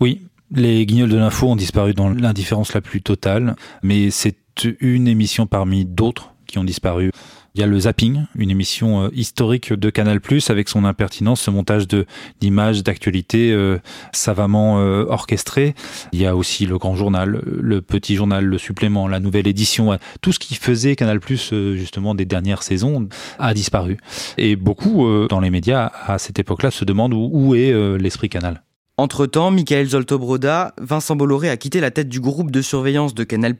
Oui, 0.00 0.22
les 0.50 0.86
guignols 0.86 1.10
de 1.10 1.18
l'info 1.18 1.48
ont 1.48 1.56
disparu 1.56 1.92
dans 1.92 2.08
l'indifférence 2.08 2.72
la 2.72 2.80
plus 2.80 3.02
totale, 3.02 3.56
mais 3.82 4.10
c'est 4.10 4.38
une 4.80 5.06
émission 5.06 5.46
parmi 5.46 5.84
d'autres 5.84 6.32
qui 6.46 6.58
ont 6.58 6.64
disparu. 6.64 7.10
Il 7.54 7.60
y 7.60 7.64
a 7.64 7.66
le 7.66 7.80
Zapping, 7.80 8.26
une 8.36 8.50
émission 8.50 9.04
euh, 9.04 9.08
historique 9.14 9.72
de 9.72 9.90
Canal+, 9.90 10.20
avec 10.48 10.68
son 10.68 10.84
impertinence, 10.84 11.40
ce 11.40 11.50
montage 11.50 11.88
de 11.88 12.06
d'images, 12.40 12.82
d'actualités 12.84 13.50
euh, 13.52 13.78
savamment 14.12 14.78
euh, 14.80 15.06
orchestré. 15.08 15.74
Il 16.12 16.20
y 16.20 16.26
a 16.26 16.36
aussi 16.36 16.66
le 16.66 16.78
Grand 16.78 16.94
Journal, 16.94 17.42
le 17.44 17.80
Petit 17.80 18.16
Journal, 18.16 18.44
le 18.44 18.58
Supplément, 18.58 19.08
la 19.08 19.18
nouvelle 19.18 19.46
édition. 19.46 19.98
Tout 20.20 20.32
ce 20.32 20.38
qui 20.38 20.54
faisait 20.54 20.94
Canal+, 20.94 21.20
justement, 21.26 22.14
des 22.14 22.26
dernières 22.26 22.62
saisons, 22.62 23.08
a 23.38 23.54
disparu. 23.54 23.96
Et 24.36 24.54
beaucoup, 24.54 25.08
dans 25.28 25.40
les 25.40 25.50
médias, 25.50 25.90
à 26.06 26.18
cette 26.18 26.38
époque-là, 26.38 26.70
se 26.70 26.84
demandent 26.84 27.14
où 27.14 27.54
est 27.54 27.72
l'esprit 27.98 28.28
Canal. 28.28 28.62
Entre-temps, 29.00 29.52
Michael 29.52 29.86
Zolto-Broda, 29.86 30.72
Vincent 30.80 31.14
Bolloré 31.14 31.48
a 31.48 31.56
quitté 31.56 31.80
la 31.80 31.92
tête 31.92 32.08
du 32.08 32.18
groupe 32.18 32.50
de 32.50 32.60
surveillance 32.60 33.14
de 33.14 33.22
Canal+, 33.22 33.54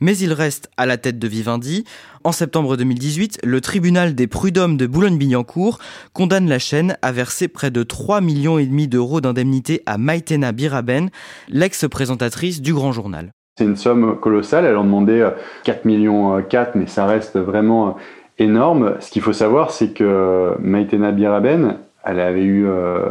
mais 0.00 0.16
il 0.16 0.32
reste 0.32 0.70
à 0.78 0.86
la 0.86 0.96
tête 0.96 1.18
de 1.18 1.28
Vivendi. 1.28 1.84
En 2.24 2.32
septembre 2.32 2.78
2018, 2.78 3.40
le 3.44 3.60
tribunal 3.60 4.14
des 4.14 4.26
prud'hommes 4.26 4.78
de 4.78 4.86
Boulogne-Billancourt 4.86 5.78
condamne 6.14 6.48
la 6.48 6.58
chaîne 6.58 6.96
à 7.02 7.12
verser 7.12 7.48
près 7.48 7.70
de 7.70 7.82
3,5 7.84 8.24
millions 8.24 8.58
et 8.58 8.64
demi 8.64 8.88
d'euros 8.88 9.20
d'indemnité 9.20 9.82
à 9.84 9.98
Maïtena 9.98 10.52
Biraben, 10.52 11.10
l'ex-présentatrice 11.50 12.62
du 12.62 12.72
Grand 12.72 12.92
Journal. 12.92 13.30
C'est 13.58 13.64
une 13.64 13.76
somme 13.76 14.18
colossale, 14.20 14.64
elle 14.64 14.78
en 14.78 14.84
demandait 14.84 15.22
4 15.64 15.76
euh, 15.76 15.80
millions 15.84 16.42
4, 16.42 16.68
euh, 16.68 16.80
mais 16.80 16.86
ça 16.86 17.04
reste 17.04 17.38
vraiment 17.38 17.88
euh, 17.88 17.92
énorme. 18.38 18.94
Ce 19.00 19.10
qu'il 19.10 19.20
faut 19.20 19.34
savoir, 19.34 19.70
c'est 19.70 19.92
que 19.92 20.54
Maïtena 20.60 21.12
Biraben, 21.12 21.76
elle 22.04 22.20
avait 22.20 22.42
eu 22.42 22.66
euh, 22.66 23.10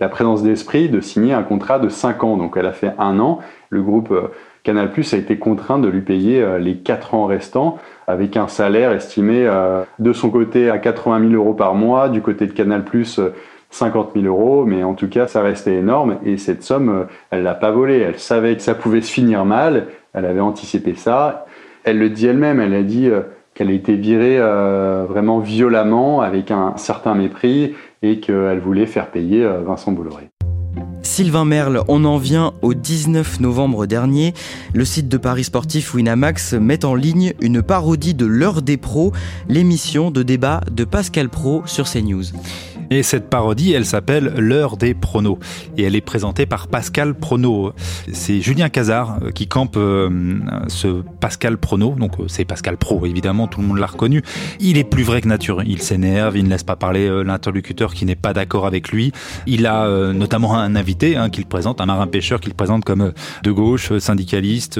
la 0.00 0.08
présence 0.08 0.42
d'esprit 0.42 0.88
de 0.88 1.00
signer 1.00 1.32
un 1.32 1.42
contrat 1.42 1.78
de 1.78 1.88
5 1.88 2.24
ans. 2.24 2.36
Donc 2.36 2.54
elle 2.56 2.66
a 2.66 2.72
fait 2.72 2.92
un 2.98 3.18
an. 3.18 3.40
Le 3.70 3.82
groupe 3.82 4.10
euh, 4.10 4.28
Canal 4.62 4.90
Plus 4.90 5.12
a 5.12 5.16
été 5.16 5.38
contraint 5.38 5.78
de 5.78 5.88
lui 5.88 6.00
payer 6.00 6.42
euh, 6.42 6.58
les 6.58 6.76
4 6.76 7.14
ans 7.14 7.26
restants 7.26 7.78
avec 8.06 8.36
un 8.36 8.48
salaire 8.48 8.92
estimé 8.92 9.48
de 10.00 10.12
son 10.12 10.28
côté 10.28 10.68
à 10.68 10.78
80 10.78 11.30
000 11.30 11.32
euros 11.34 11.54
par 11.54 11.74
mois, 11.74 12.08
du 12.08 12.20
côté 12.20 12.46
de 12.46 12.52
Canal 12.52 12.84
Plus 12.84 13.20
50 13.70 14.10
000 14.14 14.26
euros, 14.26 14.64
mais 14.66 14.82
en 14.82 14.94
tout 14.94 15.08
cas 15.08 15.28
ça 15.28 15.40
restait 15.40 15.76
énorme 15.76 16.18
et 16.24 16.36
cette 16.36 16.64
somme, 16.64 17.06
elle 17.30 17.44
l'a 17.44 17.54
pas 17.54 17.70
volée. 17.70 18.00
Elle 18.00 18.18
savait 18.18 18.56
que 18.56 18.60
ça 18.60 18.74
pouvait 18.74 19.02
se 19.02 19.10
finir 19.10 19.44
mal, 19.44 19.86
elle 20.14 20.26
avait 20.26 20.40
anticipé 20.40 20.94
ça. 20.94 21.46
Elle 21.84 22.00
le 22.00 22.10
dit 22.10 22.26
elle-même, 22.26 22.60
elle 22.60 22.74
a 22.74 22.82
dit 22.82 23.08
qu'elle 23.54 23.70
a 23.70 23.72
été 23.72 23.94
virée 23.94 24.38
vraiment 24.38 25.38
violemment 25.38 26.22
avec 26.22 26.50
un 26.50 26.76
certain 26.76 27.14
mépris 27.14 27.76
et 28.02 28.20
qu'elle 28.20 28.60
voulait 28.60 28.86
faire 28.86 29.10
payer 29.10 29.42
euh, 29.42 29.62
Vincent 29.62 29.92
Bolloré. 29.92 30.30
Sylvain 31.02 31.44
Merle, 31.44 31.82
on 31.88 32.04
en 32.04 32.16
vient 32.16 32.54
au 32.62 32.74
19 32.74 33.40
novembre 33.40 33.86
dernier. 33.86 34.34
Le 34.72 34.84
site 34.84 35.08
de 35.08 35.16
Paris 35.16 35.44
Sportif 35.44 35.94
Winamax 35.94 36.54
met 36.54 36.84
en 36.84 36.94
ligne 36.94 37.34
une 37.40 37.60
parodie 37.60 38.14
de 38.14 38.24
l'heure 38.24 38.62
des 38.62 38.76
pros, 38.76 39.12
l'émission 39.48 40.10
de 40.10 40.22
débat 40.22 40.60
de 40.70 40.84
Pascal 40.84 41.28
Pro 41.28 41.62
sur 41.66 41.90
CNews. 41.90 42.24
Et 42.94 43.02
cette 43.02 43.30
parodie, 43.30 43.72
elle 43.72 43.86
s'appelle 43.86 44.34
L'heure 44.36 44.76
des 44.76 44.92
pronos. 44.92 45.38
Et 45.78 45.84
elle 45.84 45.96
est 45.96 46.02
présentée 46.02 46.44
par 46.44 46.68
Pascal 46.68 47.14
Prono. 47.14 47.72
C'est 48.12 48.42
Julien 48.42 48.68
Cazard 48.68 49.16
euh, 49.22 49.30
qui 49.30 49.46
campe 49.46 49.76
euh, 49.78 50.10
ce 50.68 51.02
Pascal 51.18 51.56
Prono. 51.56 51.94
Donc 51.98 52.20
euh, 52.20 52.24
c'est 52.28 52.44
Pascal 52.44 52.76
Pro, 52.76 53.06
évidemment, 53.06 53.46
tout 53.48 53.62
le 53.62 53.66
monde 53.66 53.78
l'a 53.78 53.86
reconnu. 53.86 54.22
Il 54.60 54.76
est 54.76 54.84
plus 54.84 55.04
vrai 55.04 55.22
que 55.22 55.28
nature. 55.28 55.62
Il 55.62 55.80
s'énerve, 55.80 56.36
il 56.36 56.44
ne 56.44 56.50
laisse 56.50 56.64
pas 56.64 56.76
parler 56.76 57.08
l'interlocuteur 57.24 57.94
qui 57.94 58.04
n'est 58.04 58.14
pas 58.14 58.34
d'accord 58.34 58.66
avec 58.66 58.92
lui. 58.92 59.12
Il 59.46 59.66
a 59.66 60.12
notamment 60.12 60.54
un 60.54 60.76
invité 60.76 61.16
hein, 61.16 61.30
qu'il 61.30 61.46
présente, 61.46 61.80
un 61.80 61.86
marin 61.86 62.06
pêcheur 62.06 62.40
qu'il 62.40 62.52
présente 62.52 62.84
comme 62.84 63.12
de 63.42 63.50
gauche, 63.52 63.96
syndicaliste. 63.98 64.78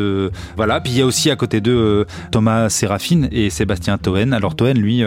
voilà. 0.56 0.82
Puis 0.82 0.92
il 0.92 0.98
y 0.98 1.02
a 1.02 1.06
aussi 1.06 1.30
à 1.30 1.36
côté 1.36 1.62
d'eux 1.62 2.04
Thomas 2.30 2.68
Séraphine 2.68 3.30
et 3.32 3.48
Sébastien 3.48 3.96
Toen. 3.96 4.34
Alors 4.34 4.54
Toen, 4.54 4.76
lui, 4.76 5.02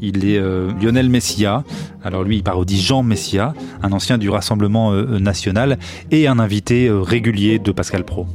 il 0.00 0.24
est 0.24 0.40
Lionel 0.80 1.08
Messia. 1.08 1.62
Alors 2.02 2.24
lui, 2.24 2.39
il 2.40 2.42
parodie 2.42 2.80
Jean 2.80 3.02
Messia, 3.02 3.52
un 3.82 3.92
ancien 3.92 4.16
du 4.16 4.30
Rassemblement 4.30 4.92
euh, 4.92 5.18
national 5.18 5.78
et 6.10 6.26
un 6.26 6.38
invité 6.38 6.86
euh, 6.86 7.02
régulier 7.02 7.58
de 7.58 7.70
Pascal 7.70 8.04
Pro. 8.04 8.26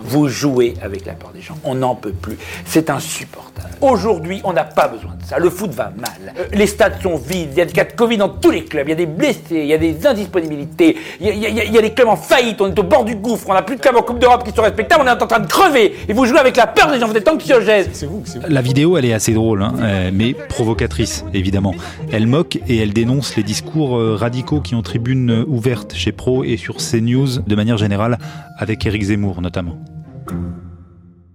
Vous 0.00 0.26
jouez 0.28 0.72
avec 0.80 1.04
la 1.04 1.12
peur 1.12 1.32
des 1.34 1.42
gens. 1.42 1.58
On 1.62 1.74
n'en 1.74 1.94
peut 1.94 2.12
plus. 2.12 2.38
C'est 2.64 2.88
insupportable. 2.88 3.51
Aujourd'hui, 3.80 4.40
on 4.44 4.52
n'a 4.52 4.64
pas 4.64 4.88
besoin 4.88 5.12
de 5.20 5.24
ça. 5.24 5.38
Le 5.38 5.50
foot 5.50 5.72
va 5.72 5.92
mal. 5.96 6.34
Euh, 6.38 6.44
les 6.52 6.66
stades 6.66 7.00
sont 7.02 7.16
vides. 7.16 7.50
Il 7.52 7.58
y 7.58 7.60
a 7.60 7.64
des 7.64 7.72
cas 7.72 7.84
de 7.84 7.92
Covid 7.92 8.16
dans 8.16 8.28
tous 8.28 8.50
les 8.50 8.64
clubs. 8.64 8.86
Il 8.86 8.90
y 8.90 8.92
a 8.92 8.96
des 8.96 9.06
blessés. 9.06 9.40
Il 9.50 9.66
y 9.66 9.74
a 9.74 9.78
des 9.78 10.06
indisponibilités. 10.06 10.96
Il 11.20 11.26
y 11.28 11.78
a, 11.78 11.82
des 11.82 11.92
clubs 11.92 12.08
en 12.08 12.16
faillite. 12.16 12.60
On 12.60 12.68
est 12.68 12.78
au 12.78 12.82
bord 12.82 13.04
du 13.04 13.16
gouffre. 13.16 13.46
On 13.48 13.54
n'a 13.54 13.62
plus 13.62 13.76
de 13.76 13.80
clubs 13.80 13.96
en 13.96 14.02
Coupe 14.02 14.18
d'Europe 14.18 14.44
qui 14.44 14.54
sont 14.54 14.62
respectables. 14.62 15.02
On 15.04 15.06
est 15.06 15.22
en 15.22 15.26
train 15.26 15.40
de 15.40 15.46
crever. 15.46 15.94
Et 16.08 16.12
vous 16.12 16.24
jouez 16.26 16.38
avec 16.38 16.56
la 16.56 16.66
peur 16.66 16.90
des 16.92 17.00
gens. 17.00 17.08
Vous 17.08 17.16
êtes 17.16 17.28
anxiogènes. 17.28 17.86
C'est 17.92 18.06
vous, 18.06 18.22
vous. 18.24 18.40
La 18.48 18.62
vidéo, 18.62 18.96
elle 18.96 19.04
est 19.04 19.12
assez 19.12 19.32
drôle, 19.32 19.62
hein, 19.62 19.74
euh, 19.80 20.10
mais 20.12 20.34
provocatrice, 20.34 21.24
évidemment. 21.34 21.74
Elle 22.12 22.26
moque 22.26 22.58
et 22.68 22.78
elle 22.78 22.92
dénonce 22.92 23.36
les 23.36 23.42
discours 23.42 23.96
euh, 23.96 24.16
radicaux 24.16 24.60
qui 24.60 24.74
ont 24.74 24.82
tribune 24.82 25.44
ouverte 25.48 25.94
chez 25.94 26.12
Pro 26.12 26.44
et 26.44 26.56
sur 26.56 26.76
CNews 26.76 27.40
de 27.46 27.54
manière 27.56 27.78
générale, 27.78 28.18
avec 28.58 28.86
Éric 28.86 29.02
Zemmour 29.02 29.40
notamment. 29.42 29.78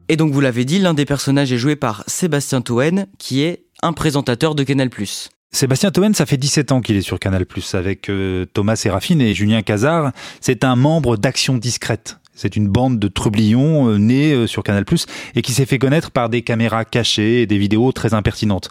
Et 0.09 0.15
donc 0.15 0.31
vous 0.31 0.39
l'avez 0.39 0.63
dit, 0.63 0.79
l'un 0.79 0.93
des 0.93 1.05
personnages 1.05 1.51
est 1.51 1.57
joué 1.57 1.75
par 1.75 2.03
Sébastien 2.07 2.61
Toen, 2.61 3.07
qui 3.17 3.41
est 3.41 3.65
un 3.81 3.91
présentateur 3.91 4.55
de 4.55 4.63
Canal+. 4.63 4.89
Sébastien 5.51 5.91
Toen, 5.91 6.13
ça 6.13 6.25
fait 6.25 6.37
17 6.37 6.71
ans 6.71 6.81
qu'il 6.81 6.95
est 6.95 7.01
sur 7.01 7.19
Canal+, 7.19 7.45
avec 7.73 8.09
euh, 8.09 8.45
Thomas 8.53 8.77
Sérafine 8.77 9.21
et 9.21 9.33
Julien 9.33 9.61
Cazard. 9.61 10.11
C'est 10.39 10.63
un 10.63 10.75
membre 10.75 11.17
d'Action 11.17 11.57
Discrète. 11.57 12.19
C'est 12.33 12.55
une 12.55 12.69
bande 12.69 12.99
de 12.99 13.07
trublions 13.07 13.89
euh, 13.89 13.97
nés 13.97 14.31
euh, 14.31 14.47
sur 14.47 14.63
Canal+, 14.63 14.85
et 15.35 15.41
qui 15.41 15.51
s'est 15.51 15.65
fait 15.65 15.79
connaître 15.79 16.11
par 16.11 16.29
des 16.29 16.41
caméras 16.41 16.85
cachées 16.85 17.41
et 17.41 17.45
des 17.45 17.57
vidéos 17.57 17.91
très 17.91 18.13
impertinentes. 18.13 18.69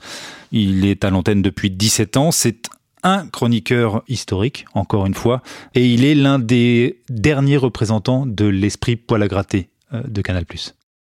Il 0.52 0.86
est 0.86 1.04
à 1.04 1.10
l'antenne 1.10 1.42
depuis 1.42 1.70
17 1.70 2.16
ans, 2.16 2.30
c'est 2.30 2.66
un 3.02 3.26
chroniqueur 3.26 4.02
historique, 4.08 4.64
encore 4.72 5.04
une 5.04 5.14
fois, 5.14 5.42
et 5.74 5.86
il 5.86 6.04
est 6.04 6.14
l'un 6.14 6.38
des 6.38 7.02
derniers 7.10 7.58
représentants 7.58 8.24
de 8.26 8.46
l'esprit 8.46 8.96
poil 8.96 9.22
à 9.22 9.28
gratter 9.28 9.68
de 9.92 10.22
Canal+. 10.22 10.44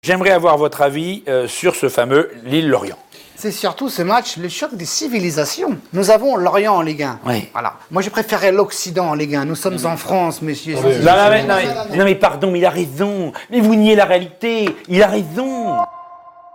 J'aimerais 0.03 0.31
avoir 0.31 0.57
votre 0.57 0.81
avis 0.81 1.21
euh, 1.27 1.45
sur 1.47 1.75
ce 1.75 1.87
fameux 1.87 2.31
Lille-Lorient. 2.43 2.97
C'est 3.35 3.51
surtout 3.51 3.87
ce 3.87 4.01
match, 4.01 4.37
le 4.37 4.49
choc 4.49 4.73
des 4.73 4.85
civilisations. 4.85 5.77
Nous 5.93 6.09
avons 6.09 6.37
l'Orient 6.37 6.73
en 6.73 6.81
Ligue 6.81 7.03
1. 7.03 7.19
Oui. 7.27 7.47
Voilà. 7.53 7.75
Moi, 7.91 8.01
je 8.01 8.09
préférais 8.09 8.51
l'Occident 8.51 9.09
en 9.09 9.13
Ligue 9.13 9.35
1. 9.35 9.45
Nous 9.45 9.53
sommes 9.53 9.77
en 9.83 9.97
France, 9.97 10.41
monsieur. 10.41 10.73
Non, 10.73 10.81
mais, 11.29 11.43
non, 11.45 12.03
mais, 12.03 12.15
pardon, 12.15 12.49
mais 12.49 12.57
il 12.57 12.65
a 12.65 12.71
raison. 12.71 13.31
Mais 13.51 13.59
vous 13.59 13.75
niez 13.75 13.93
la 13.95 14.05
réalité. 14.05 14.69
Il 14.87 15.03
a 15.03 15.07
raison. 15.07 15.77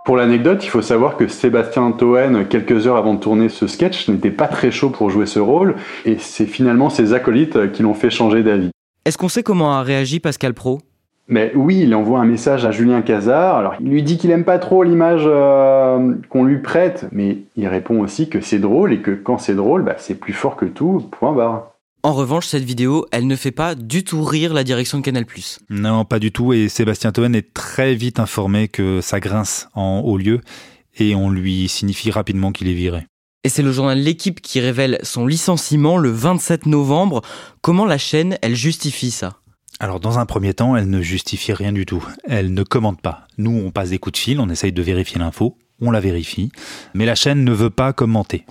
Pour 0.03 0.17
l'anecdote, 0.17 0.65
il 0.65 0.69
faut 0.69 0.81
savoir 0.81 1.15
que 1.15 1.29
Sébastien 1.29 1.93
Toen, 1.93 2.49
quelques 2.49 2.85
heures 2.85 2.97
avant 2.97 3.13
de 3.13 3.21
tourner 3.21 3.47
ce 3.47 3.65
sketch, 3.67 4.09
n'était 4.09 4.29
pas 4.29 4.47
très 4.49 4.71
chaud 4.71 4.89
pour 4.89 5.09
jouer 5.09 5.25
ce 5.25 5.39
rôle, 5.39 5.77
et 6.03 6.17
c'est 6.19 6.47
finalement 6.47 6.89
ses 6.89 7.13
acolytes 7.13 7.71
qui 7.71 7.81
l'ont 7.81 7.93
fait 7.93 8.09
changer 8.09 8.43
d'avis. 8.43 8.71
Est-ce 9.05 9.17
qu'on 9.17 9.29
sait 9.29 9.41
comment 9.41 9.71
a 9.71 9.83
réagi 9.83 10.19
Pascal 10.19 10.53
Pro? 10.53 10.79
Mais 11.27 11.51
oui, 11.55 11.81
il 11.83 11.93
envoie 11.93 12.19
un 12.19 12.25
message 12.25 12.65
à 12.65 12.71
Julien 12.71 13.01
Cazard. 13.01 13.57
Alors, 13.57 13.75
il 13.81 13.89
lui 13.89 14.03
dit 14.03 14.17
qu'il 14.17 14.31
aime 14.31 14.45
pas 14.45 14.59
trop 14.59 14.83
l'image 14.83 15.23
euh, 15.25 16.13
qu'on 16.29 16.45
lui 16.45 16.59
prête, 16.59 17.07
mais 17.11 17.39
il 17.57 17.67
répond 17.67 17.99
aussi 17.99 18.29
que 18.29 18.39
c'est 18.39 18.59
drôle 18.59 18.93
et 18.93 19.01
que 19.01 19.11
quand 19.11 19.37
c'est 19.37 19.55
drôle, 19.55 19.83
bah, 19.83 19.95
c'est 19.97 20.15
plus 20.15 20.33
fort 20.33 20.55
que 20.55 20.65
tout. 20.65 21.05
Point 21.11 21.33
barre. 21.33 21.73
En 22.03 22.13
revanche, 22.13 22.47
cette 22.47 22.63
vidéo, 22.63 23.05
elle 23.11 23.27
ne 23.27 23.35
fait 23.35 23.51
pas 23.51 23.75
du 23.75 24.05
tout 24.05 24.23
rire 24.23 24.53
la 24.53 24.63
direction 24.63 24.99
de 24.99 25.03
Canal+. 25.03 25.25
Non, 25.69 26.05
pas 26.05 26.19
du 26.19 26.31
tout. 26.31 26.53
Et 26.53 26.69
Sébastien 26.69 27.11
Toen 27.11 27.35
est 27.35 27.53
très 27.53 27.95
vite 27.95 28.19
informé 28.19 28.69
que 28.69 29.01
ça 29.01 29.19
grince 29.19 29.67
en 29.73 29.99
haut 29.99 30.17
lieu 30.17 30.39
et 30.97 31.15
on 31.15 31.29
lui 31.29 31.67
signifie 31.67 32.11
rapidement 32.11 32.53
qu'il 32.53 32.69
est 32.69 32.73
viré. 32.73 33.05
Et 33.43 33.49
c'est 33.49 33.63
le 33.63 33.71
journal 33.71 33.99
L'équipe 33.99 34.41
qui 34.41 34.59
révèle 34.59 34.99
son 35.03 35.25
licenciement 35.25 35.97
le 35.97 36.09
27 36.09 36.65
novembre. 36.65 37.21
Comment 37.61 37.85
la 37.85 37.97
chaîne, 37.97 38.37
elle 38.41 38.55
justifie 38.55 39.11
ça? 39.11 39.37
Alors 39.79 39.99
dans 39.99 40.17
un 40.17 40.25
premier 40.25 40.53
temps, 40.53 40.75
elle 40.75 40.89
ne 40.89 41.01
justifie 41.01 41.53
rien 41.53 41.71
du 41.71 41.85
tout. 41.85 42.03
Elle 42.27 42.53
ne 42.53 42.63
commente 42.63 43.01
pas. 43.01 43.27
Nous, 43.37 43.51
on 43.51 43.71
passe 43.71 43.89
des 43.89 43.99
coups 43.99 44.13
de 44.13 44.17
fil, 44.17 44.39
on 44.39 44.49
essaye 44.49 44.71
de 44.71 44.81
vérifier 44.81 45.19
l'info, 45.19 45.55
on 45.79 45.91
la 45.91 45.99
vérifie, 45.99 46.51
mais 46.95 47.05
la 47.05 47.13
chaîne 47.13 47.43
ne 47.43 47.51
veut 47.51 47.69
pas 47.69 47.93
commenter. 47.93 48.45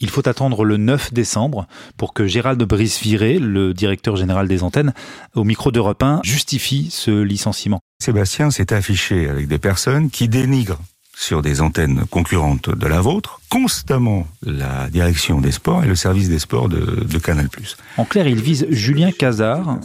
Il 0.00 0.08
faut 0.08 0.26
attendre 0.26 0.64
le 0.64 0.78
9 0.78 1.12
décembre 1.12 1.66
pour 1.98 2.14
que 2.14 2.26
Gérald 2.26 2.62
Brice-Viré, 2.62 3.38
le 3.38 3.74
directeur 3.74 4.16
général 4.16 4.48
des 4.48 4.62
antennes, 4.62 4.94
au 5.34 5.44
micro 5.44 5.70
d'Europe 5.70 6.02
1, 6.02 6.20
justifie 6.24 6.88
ce 6.90 7.10
licenciement. 7.10 7.80
Sébastien 8.02 8.50
s'est 8.50 8.72
affiché 8.72 9.28
avec 9.28 9.46
des 9.48 9.58
personnes 9.58 10.08
qui 10.08 10.28
dénigrent 10.28 10.80
sur 11.20 11.42
des 11.42 11.60
antennes 11.60 12.04
concurrentes 12.10 12.74
de 12.74 12.86
la 12.86 13.02
vôtre, 13.02 13.42
constamment 13.50 14.26
la 14.42 14.88
direction 14.88 15.42
des 15.42 15.50
sports 15.50 15.84
et 15.84 15.86
le 15.86 15.94
service 15.94 16.30
des 16.30 16.38
sports 16.38 16.70
de, 16.70 17.04
de 17.04 17.18
Canal+. 17.18 17.46
En 17.98 18.06
clair, 18.06 18.26
il 18.26 18.40
vise 18.40 18.66
Julien 18.70 19.10
Cazard. 19.12 19.80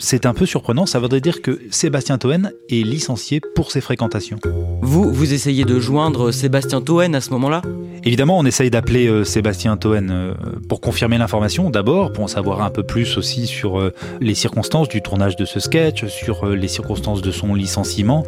C'est 0.00 0.26
un 0.26 0.34
peu 0.34 0.46
surprenant, 0.46 0.86
ça 0.86 0.98
voudrait 0.98 1.20
dire 1.20 1.42
que 1.42 1.60
Sébastien 1.70 2.18
Toen 2.18 2.50
est 2.68 2.84
licencié 2.84 3.40
pour 3.54 3.70
ses 3.70 3.80
fréquentations. 3.80 4.38
Vous, 4.82 5.12
vous 5.12 5.32
essayez 5.32 5.64
de 5.64 5.78
joindre 5.78 6.32
Sébastien 6.32 6.80
Toen 6.80 7.14
à 7.14 7.20
ce 7.20 7.30
moment-là? 7.30 7.62
Évidemment, 8.02 8.38
on 8.38 8.44
essaye 8.44 8.70
d'appeler 8.70 9.06
euh, 9.06 9.22
Sébastien 9.22 9.76
Toen 9.76 10.10
euh, 10.10 10.34
pour 10.68 10.80
confirmer 10.80 11.18
l'information 11.18 11.70
d'abord, 11.70 12.12
pour 12.12 12.24
en 12.24 12.28
savoir 12.28 12.62
un 12.62 12.70
peu 12.70 12.82
plus 12.82 13.16
aussi 13.16 13.46
sur 13.46 13.78
euh, 13.78 13.94
les 14.20 14.34
circonstances 14.34 14.88
du 14.88 15.02
tournage 15.02 15.36
de 15.36 15.44
ce 15.44 15.60
sketch, 15.60 16.06
sur 16.06 16.46
les 16.46 16.68
circonstances 16.68 17.22
de 17.22 17.30
son 17.30 17.54
licenciement. 17.54 18.24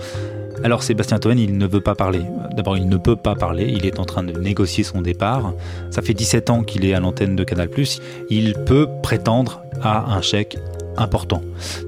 Alors 0.64 0.85
Sébastien 0.85 1.18
Toen, 1.18 1.38
il 1.38 1.59
ne 1.59 1.66
veut 1.66 1.81
pas 1.81 1.96
parler. 1.96 2.22
D'abord, 2.55 2.77
il 2.77 2.88
ne 2.88 2.96
peut 2.96 3.16
pas 3.16 3.35
parler, 3.35 3.64
il 3.68 3.85
est 3.85 3.98
en 3.98 4.05
train 4.05 4.22
de 4.22 4.38
négocier 4.38 4.85
son 4.85 5.03
départ. 5.03 5.55
Ça 5.90 6.03
fait 6.03 6.14
17 6.14 6.51
ans 6.51 6.62
qu'il 6.62 6.85
est 6.85 6.94
à 6.94 7.01
l'antenne 7.01 7.35
de 7.35 7.42
Canal+. 7.42 7.68
Il 8.31 8.55
peut 8.55 8.88
prétendre 9.03 9.62
à 9.83 10.14
un 10.14 10.22
chèque 10.22 10.57
important. 10.96 11.42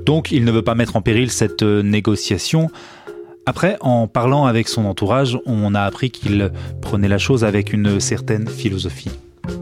Donc, 0.05 0.33
il 0.33 0.45
ne 0.45 0.51
veut 0.51 0.63
pas 0.63 0.75
mettre 0.75 0.97
en 0.97 1.03
péril 1.03 1.31
cette 1.31 1.63
euh, 1.63 1.83
négociation. 1.83 2.69
Après, 3.47 3.77
en 3.81 4.09
parlant 4.09 4.47
avec 4.47 4.69
son 4.69 4.87
entourage, 4.87 5.39
on 5.47 5.75
a 5.75 5.83
appris 5.83 6.11
qu'il 6.11 6.51
prenait 6.81 7.09
la 7.09 7.19
chose 7.19 7.45
avec 7.45 7.73
une 7.73 8.01
certaine 8.01 8.49
philosophie. 8.49 9.11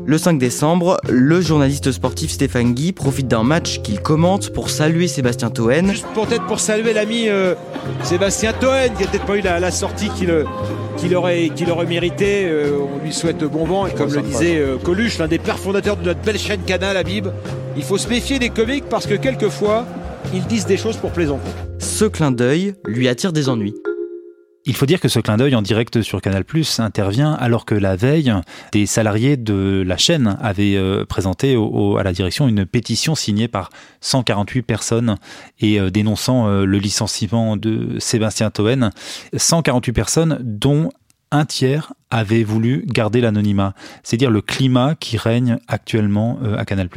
Le 0.06 0.18
5 0.18 0.38
décembre, 0.38 0.98
le 1.08 1.40
journaliste 1.40 1.92
sportif 1.92 2.30
Stéphane 2.30 2.74
Guy 2.74 2.92
profite 2.92 3.28
d'un 3.28 3.42
match 3.42 3.80
qu'il 3.82 4.00
commente 4.00 4.52
pour 4.52 4.70
saluer 4.70 5.08
Sébastien 5.08 5.50
Toen. 5.50 5.90
Juste 5.90 6.06
peut-être 6.14 6.46
pour 6.46 6.60
saluer 6.60 6.92
l'ami 6.92 7.28
euh, 7.28 7.54
Sébastien 8.02 8.52
Toen, 8.52 8.92
qui 8.96 9.04
n'a 9.04 9.10
peut-être 9.10 9.26
pas 9.26 9.36
eu 9.36 9.40
la, 9.40 9.70
sortie 9.70 10.08
qu'il 10.10 11.16
aurait, 11.16 11.50
aurait 11.70 11.86
mérité. 11.86 12.44
Euh, 12.44 12.78
on 12.80 13.04
lui 13.04 13.12
souhaite 13.12 13.38
bon 13.44 13.64
vent. 13.64 13.86
Et 13.86 13.92
comme 13.92 14.12
le 14.12 14.22
disait 14.22 14.58
euh, 14.58 14.76
Coluche, 14.76 15.18
l'un 15.18 15.28
des 15.28 15.38
pères 15.38 15.58
fondateurs 15.58 15.96
de 15.96 16.04
notre 16.04 16.20
belle 16.20 16.38
chaîne 16.38 16.62
Canal, 16.62 16.96
Habib, 16.96 17.28
il 17.76 17.82
faut 17.82 17.98
se 17.98 18.08
méfier 18.08 18.38
des 18.38 18.50
comiques 18.50 18.88
parce 18.88 19.06
que 19.06 19.14
quelquefois, 19.14 19.86
ils 20.34 20.46
disent 20.46 20.66
des 20.66 20.76
choses 20.76 20.96
pour 20.96 21.10
plaisanter. 21.10 21.50
Ce 21.78 22.04
clin 22.04 22.30
d'œil 22.30 22.74
lui 22.86 23.08
attire 23.08 23.32
des 23.32 23.48
ennuis. 23.48 23.74
Il 24.64 24.76
faut 24.76 24.86
dire 24.86 25.00
que 25.00 25.08
ce 25.08 25.18
clin 25.18 25.36
d'œil 25.36 25.56
en 25.56 25.62
direct 25.62 26.02
sur 26.02 26.20
Canal 26.20 26.44
Plus 26.44 26.78
intervient 26.78 27.32
alors 27.32 27.64
que 27.64 27.74
la 27.74 27.96
veille, 27.96 28.32
des 28.70 28.86
salariés 28.86 29.36
de 29.36 29.82
la 29.84 29.96
chaîne 29.96 30.36
avaient 30.40 30.76
euh, 30.76 31.04
présenté 31.04 31.56
à 31.98 32.02
la 32.04 32.12
direction 32.12 32.46
une 32.46 32.64
pétition 32.64 33.16
signée 33.16 33.48
par 33.48 33.70
148 34.02 34.62
personnes 34.62 35.16
et 35.58 35.80
euh, 35.80 35.90
dénonçant 35.90 36.46
euh, 36.46 36.64
le 36.64 36.78
licenciement 36.78 37.56
de 37.56 37.98
Sébastien 37.98 38.52
Toen. 38.52 38.90
148 39.36 39.92
personnes 39.92 40.38
dont 40.42 40.90
un 41.32 41.44
tiers 41.44 41.92
avaient 42.10 42.44
voulu 42.44 42.84
garder 42.86 43.20
l'anonymat, 43.20 43.74
c'est 44.04 44.16
dire 44.16 44.30
le 44.30 44.42
climat 44.42 44.94
qui 44.94 45.16
règne 45.16 45.58
actuellement 45.66 46.38
à 46.56 46.64
Canal+. 46.64 46.88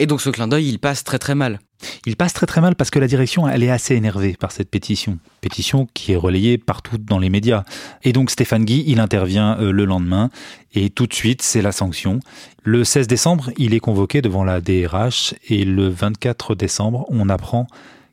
Et 0.00 0.06
donc 0.06 0.22
ce 0.22 0.30
clin 0.30 0.48
d'œil, 0.48 0.66
il 0.66 0.78
passe 0.78 1.04
très 1.04 1.18
très 1.18 1.34
mal. 1.34 1.60
Il 2.06 2.16
passe 2.16 2.32
très 2.32 2.46
très 2.46 2.62
mal 2.62 2.74
parce 2.74 2.88
que 2.88 2.98
la 2.98 3.06
direction, 3.06 3.46
elle 3.46 3.62
est 3.62 3.70
assez 3.70 3.94
énervée 3.94 4.34
par 4.34 4.50
cette 4.50 4.70
pétition. 4.70 5.18
Pétition 5.42 5.86
qui 5.92 6.12
est 6.12 6.16
relayée 6.16 6.56
partout 6.56 6.96
dans 6.96 7.18
les 7.18 7.28
médias. 7.28 7.64
Et 8.02 8.14
donc 8.14 8.30
Stéphane 8.30 8.64
Guy, 8.64 8.82
il 8.86 8.98
intervient 8.98 9.58
euh, 9.60 9.72
le 9.72 9.84
lendemain 9.84 10.30
et 10.72 10.88
tout 10.88 11.06
de 11.06 11.12
suite, 11.12 11.42
c'est 11.42 11.60
la 11.60 11.70
sanction. 11.70 12.20
Le 12.62 12.82
16 12.82 13.08
décembre, 13.08 13.50
il 13.58 13.74
est 13.74 13.80
convoqué 13.80 14.22
devant 14.22 14.42
la 14.42 14.62
DRH 14.62 15.34
et 15.50 15.66
le 15.66 15.90
24 15.90 16.54
décembre, 16.54 17.04
on 17.10 17.28
apprend 17.28 17.66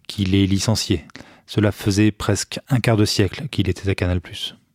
qu'il 0.08 0.36
est 0.36 0.46
licencié. 0.46 1.06
Cela 1.46 1.72
faisait 1.72 2.12
presque 2.12 2.60
un 2.68 2.82
quart 2.82 2.98
de 2.98 3.06
siècle 3.06 3.48
qu'il 3.50 3.70
était 3.70 3.90
à 3.90 3.96
Canal+. 3.96 4.20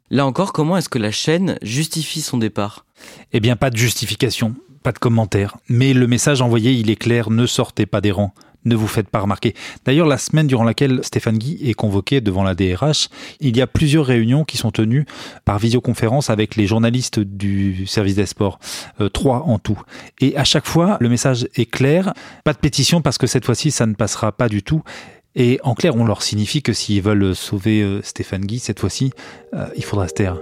Là 0.08 0.24
encore, 0.24 0.54
comment 0.54 0.78
est-ce 0.78 0.88
que 0.88 0.98
la 0.98 1.10
chaîne 1.10 1.58
justifie 1.60 2.22
son 2.22 2.38
départ? 2.38 2.86
Eh 3.34 3.40
bien, 3.40 3.56
pas 3.56 3.68
de 3.68 3.76
justification 3.76 4.54
Pas 4.82 4.92
de 4.92 4.98
commentaire. 4.98 5.56
Mais 5.68 5.92
le 5.94 6.06
message 6.06 6.42
envoyé, 6.42 6.72
il 6.72 6.90
est 6.90 6.96
clair, 6.96 7.30
ne 7.30 7.46
sortez 7.46 7.86
pas 7.86 8.00
des 8.00 8.12
rangs 8.12 8.34
ne 8.64 8.76
vous 8.76 8.86
faites 8.86 9.08
pas 9.08 9.20
remarquer. 9.20 9.54
D'ailleurs, 9.84 10.06
la 10.06 10.18
semaine 10.18 10.46
durant 10.46 10.64
laquelle 10.64 11.00
Stéphane 11.02 11.38
Guy 11.38 11.58
est 11.68 11.74
convoqué 11.74 12.20
devant 12.20 12.42
la 12.42 12.54
DRH, 12.54 13.08
il 13.40 13.56
y 13.56 13.60
a 13.60 13.66
plusieurs 13.66 14.06
réunions 14.06 14.44
qui 14.44 14.56
sont 14.56 14.70
tenues 14.70 15.06
par 15.44 15.58
visioconférence 15.58 16.30
avec 16.30 16.56
les 16.56 16.66
journalistes 16.66 17.20
du 17.20 17.86
service 17.86 18.16
des 18.16 18.26
sports, 18.26 18.58
euh, 19.00 19.08
trois 19.08 19.44
en 19.46 19.58
tout. 19.58 19.80
Et 20.20 20.36
à 20.36 20.44
chaque 20.44 20.66
fois, 20.66 20.96
le 21.00 21.08
message 21.08 21.48
est 21.54 21.70
clair, 21.70 22.12
pas 22.44 22.52
de 22.52 22.58
pétition 22.58 23.02
parce 23.02 23.18
que 23.18 23.26
cette 23.26 23.44
fois-ci, 23.44 23.70
ça 23.70 23.86
ne 23.86 23.94
passera 23.94 24.32
pas 24.32 24.48
du 24.48 24.62
tout. 24.62 24.82
Et 25.34 25.58
en 25.62 25.74
clair, 25.74 25.96
on 25.96 26.04
leur 26.04 26.22
signifie 26.22 26.62
que 26.62 26.74
s'ils 26.74 27.00
veulent 27.02 27.34
sauver 27.34 27.82
euh, 27.82 28.02
Stéphane 28.02 28.44
Guy 28.44 28.58
cette 28.58 28.80
fois-ci, 28.80 29.12
euh, 29.54 29.66
il 29.76 29.84
faudra 29.84 30.06
se 30.08 30.14
taire. 30.14 30.36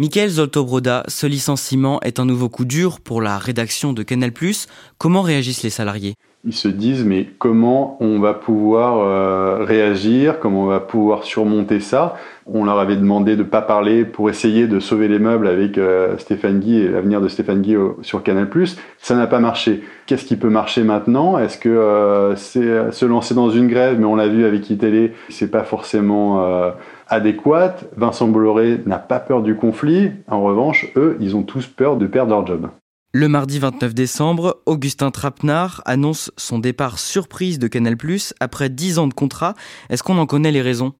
Michael 0.00 0.30
Zoltobroda, 0.30 1.02
ce 1.08 1.26
licenciement 1.26 2.00
est 2.00 2.18
un 2.20 2.24
nouveau 2.24 2.48
coup 2.48 2.64
dur 2.64 3.00
pour 3.00 3.20
la 3.20 3.36
rédaction 3.36 3.92
de 3.92 4.02
Canal+. 4.02 4.32
Comment 4.96 5.20
réagissent 5.20 5.62
les 5.62 5.68
salariés? 5.68 6.14
Ils 6.46 6.54
se 6.54 6.68
disent 6.68 7.04
mais 7.04 7.28
comment 7.38 7.98
on 8.00 8.18
va 8.18 8.32
pouvoir 8.32 8.96
euh, 8.96 9.62
réagir, 9.62 10.40
comment 10.40 10.62
on 10.62 10.66
va 10.68 10.80
pouvoir 10.80 11.24
surmonter 11.24 11.80
ça? 11.80 12.16
On 12.46 12.64
leur 12.64 12.78
avait 12.78 12.96
demandé 12.96 13.36
de 13.36 13.42
ne 13.42 13.46
pas 13.46 13.60
parler 13.60 14.06
pour 14.06 14.30
essayer 14.30 14.66
de 14.66 14.80
sauver 14.80 15.06
les 15.06 15.18
meubles 15.18 15.46
avec 15.46 15.76
euh, 15.76 16.16
Stéphane 16.16 16.60
Guy 16.60 16.78
et 16.78 16.88
l'avenir 16.88 17.20
de 17.20 17.28
Stéphane 17.28 17.60
Guy 17.60 17.76
sur 18.00 18.22
Canal+. 18.22 18.48
Ça 18.96 19.14
n'a 19.16 19.26
pas 19.26 19.38
marché. 19.38 19.82
Qu'est-ce 20.06 20.24
qui 20.24 20.36
peut 20.36 20.48
marcher 20.48 20.82
maintenant? 20.82 21.38
Est-ce 21.38 21.58
que 21.58 21.68
euh, 21.68 22.36
se 22.36 23.04
lancer 23.04 23.34
dans 23.34 23.50
une 23.50 23.68
grève 23.68 23.98
Mais 24.00 24.06
on 24.06 24.16
l'a 24.16 24.28
vu 24.28 24.46
avec 24.46 24.70
iTélé, 24.70 25.12
c'est 25.28 25.50
pas 25.50 25.62
forcément 25.62 26.72
adéquate. 27.10 27.90
Vincent 27.96 28.28
Bolloré 28.28 28.80
n'a 28.86 28.98
pas 28.98 29.20
peur 29.20 29.42
du 29.42 29.56
conflit. 29.56 30.12
En 30.28 30.42
revanche, 30.42 30.86
eux, 30.96 31.18
ils 31.20 31.36
ont 31.36 31.42
tous 31.42 31.66
peur 31.66 31.96
de 31.96 32.06
perdre 32.06 32.30
leur 32.30 32.46
job. 32.46 32.70
Le 33.12 33.28
mardi 33.28 33.58
29 33.58 33.92
décembre, 33.92 34.58
Augustin 34.66 35.10
Trapenard 35.10 35.82
annonce 35.84 36.30
son 36.36 36.60
départ 36.60 37.00
surprise 37.00 37.58
de 37.58 37.66
Canal+, 37.66 37.96
après 38.38 38.68
10 38.68 39.00
ans 39.00 39.08
de 39.08 39.14
contrat. 39.14 39.54
Est-ce 39.90 40.04
qu'on 40.04 40.16
en 40.16 40.26
connaît 40.26 40.52
les 40.52 40.62
raisons? 40.62 40.92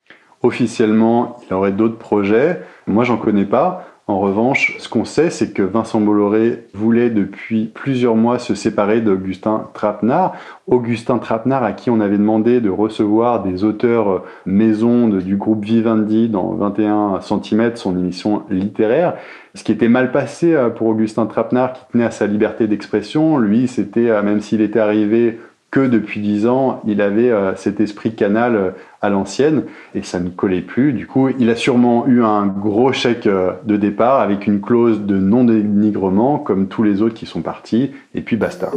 Officiellement, 0.43 1.37
il 1.47 1.55
aurait 1.55 1.71
d'autres 1.71 1.99
projets. 1.99 2.63
Moi, 2.89 3.05
j'en 3.05 3.17
connais 3.17 3.45
pas. 3.45 3.87
En 4.11 4.19
revanche, 4.19 4.75
ce 4.81 4.89
qu'on 4.89 5.05
sait, 5.05 5.31
c'est 5.31 5.53
que 5.53 5.63
Vincent 5.63 6.01
Bolloré 6.01 6.65
voulait 6.75 7.11
depuis 7.11 7.71
plusieurs 7.73 8.17
mois 8.17 8.41
se 8.41 8.57
séparer 8.57 9.01
d'Augustin 9.01 9.69
Trapenard. 9.73 10.33
Augustin 10.67 11.19
Trapenard, 11.19 11.63
à 11.63 11.73
qui 11.73 11.91
on 11.91 12.01
avait 12.01 12.19
demandé 12.19 12.61
de 12.61 12.71
recevoir 12.71 13.45
des 13.45 13.63
auteurs 13.63 14.25
maison 14.47 15.07
du 15.07 15.37
groupe 15.37 15.65
Vivendi 15.65 16.29
dans 16.29 16.55
21 16.55 17.21
cm, 17.21 17.77
son 17.77 17.97
émission 17.97 18.43
littéraire. 18.51 19.15
Ce 19.55 19.63
qui 19.63 19.71
était 19.71 19.89
mal 19.89 20.11
passé 20.11 20.55
euh, 20.55 20.71
pour 20.71 20.89
Augustin 20.89 21.27
Trapenard, 21.27 21.73
qui 21.73 21.83
tenait 21.93 22.05
à 22.05 22.11
sa 22.11 22.27
liberté 22.27 22.67
d'expression. 22.67 23.39
Lui, 23.39 23.69
c'était, 23.69 24.11
euh, 24.11 24.23
même 24.23 24.41
s'il 24.41 24.61
était 24.61 24.81
arrivé 24.81 25.39
que 25.71 25.87
depuis 25.87 26.21
dix 26.21 26.47
ans, 26.47 26.83
il 26.87 27.01
avait 27.01 27.31
euh, 27.31 27.55
cet 27.55 27.81
esprit 27.81 28.15
canal 28.15 28.57
euh, 28.57 28.71
à 29.03 29.09
l'ancienne 29.09 29.65
et 29.95 30.03
ça 30.03 30.19
ne 30.19 30.29
collait 30.29 30.63
plus. 30.63 30.93
Du 30.93 31.07
coup, 31.07 31.29
il 31.29 31.49
a 31.49 31.57
sûrement 31.57 32.07
eu 32.07 32.23
un 32.25 32.47
gros 32.47 32.93
chèque 32.93 33.27
euh, 33.27 33.53
de 33.65 33.77
départ 33.77 34.21
avec 34.21 34.47
une 34.47 34.61
clause 34.61 35.03
de 35.03 35.17
non-dénigrement 35.17 36.39
comme 36.39 36.67
tous 36.69 36.83
les 36.83 37.03
autres 37.03 37.15
qui 37.15 37.27
sont 37.27 37.43
partis 37.43 37.93
et 38.15 38.23
puis 38.23 38.37
basta. 38.37 38.71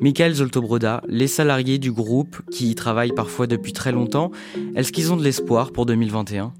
Michael 0.00 0.34
Zoltobroda, 0.34 1.02
les 1.08 1.26
salariés 1.26 1.78
du 1.78 1.90
groupe 1.90 2.36
qui 2.52 2.70
y 2.70 2.74
travaillent 2.74 3.14
parfois 3.14 3.46
depuis 3.46 3.72
très 3.72 3.92
longtemps, 3.92 4.30
est-ce 4.76 4.92
qu'ils 4.92 5.12
ont 5.12 5.16
de 5.16 5.24
l'espoir 5.24 5.72
pour 5.72 5.86
2021 5.86 6.52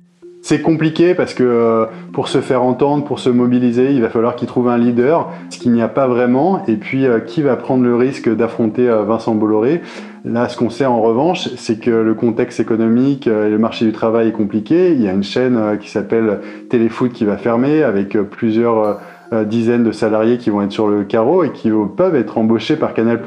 c'est 0.48 0.62
compliqué 0.62 1.14
parce 1.14 1.34
que 1.34 1.42
euh, 1.44 1.84
pour 2.14 2.28
se 2.28 2.40
faire 2.40 2.62
entendre, 2.62 3.04
pour 3.04 3.18
se 3.18 3.28
mobiliser, 3.28 3.92
il 3.92 4.00
va 4.00 4.08
falloir 4.08 4.34
qu'ils 4.34 4.48
trouvent 4.48 4.70
un 4.70 4.78
leader, 4.78 5.30
ce 5.50 5.58
qu'il 5.58 5.72
n'y 5.72 5.82
a 5.82 5.88
pas 5.88 6.06
vraiment. 6.06 6.64
Et 6.66 6.76
puis, 6.76 7.04
euh, 7.04 7.20
qui 7.20 7.42
va 7.42 7.54
prendre 7.56 7.84
le 7.84 7.94
risque 7.94 8.34
d'affronter 8.34 8.88
euh, 8.88 9.02
Vincent 9.02 9.34
Bolloré? 9.34 9.82
Là, 10.24 10.48
ce 10.48 10.56
qu'on 10.56 10.70
sait 10.70 10.86
en 10.86 11.02
revanche, 11.02 11.50
c'est 11.56 11.78
que 11.78 11.90
le 11.90 12.14
contexte 12.14 12.60
économique 12.60 13.26
et 13.26 13.50
le 13.50 13.58
marché 13.58 13.84
du 13.84 13.92
travail 13.92 14.28
est 14.28 14.32
compliqué. 14.32 14.92
Il 14.92 15.02
y 15.02 15.08
a 15.08 15.12
une 15.12 15.22
chaîne 15.22 15.78
qui 15.78 15.90
s'appelle 15.90 16.40
Téléfoot 16.70 17.12
qui 17.12 17.26
va 17.26 17.36
fermer 17.36 17.82
avec 17.82 18.18
plusieurs 18.30 18.98
dizaines 19.46 19.84
de 19.84 19.92
salariés 19.92 20.38
qui 20.38 20.50
vont 20.50 20.62
être 20.62 20.72
sur 20.72 20.88
le 20.88 21.04
carreau 21.04 21.44
et 21.44 21.52
qui 21.52 21.70
peuvent 21.96 22.16
être 22.16 22.36
embauchés 22.36 22.76
par 22.76 22.94
Canal+. 22.94 23.20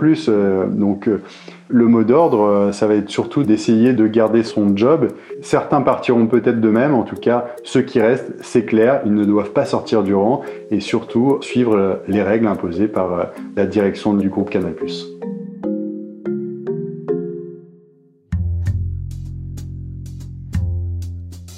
donc 0.70 1.10
le 1.72 1.88
mot 1.88 2.04
d'ordre, 2.04 2.42
euh, 2.42 2.72
ça 2.72 2.88
va 2.88 2.96
être 2.96 3.10
surtout 3.10 3.44
d'essayer 3.44 3.94
de 3.94 4.08
garder 4.08 4.44
son 4.44 4.76
job. 4.76 5.08
Certains 5.42 5.82
partiront 5.82 6.28
peut-être 6.28 6.60
de 6.60 6.70
même, 6.70 6.94
en 6.94 7.04
tout 7.04 7.16
cas, 7.16 7.48
ceux 7.64 7.82
qui 7.82 8.02
restent, 8.02 8.34
c'est 8.42 8.66
clair, 8.66 9.02
ils 9.06 9.14
ne 9.14 9.24
doivent 9.24 9.52
pas 9.52 9.66
sortir 9.66 10.04
du 10.04 10.14
rang 10.14 10.42
et 10.70 10.80
surtout 10.80 11.38
suivre 11.42 11.76
euh, 11.76 11.96
les 12.08 12.22
règles 12.22 12.48
imposées 12.48 12.88
par 12.88 13.14
euh, 13.14 13.24
la 13.56 13.66
direction 13.66 14.14
du 14.14 14.30
groupe 14.30 14.50
Canal+. 14.50 14.76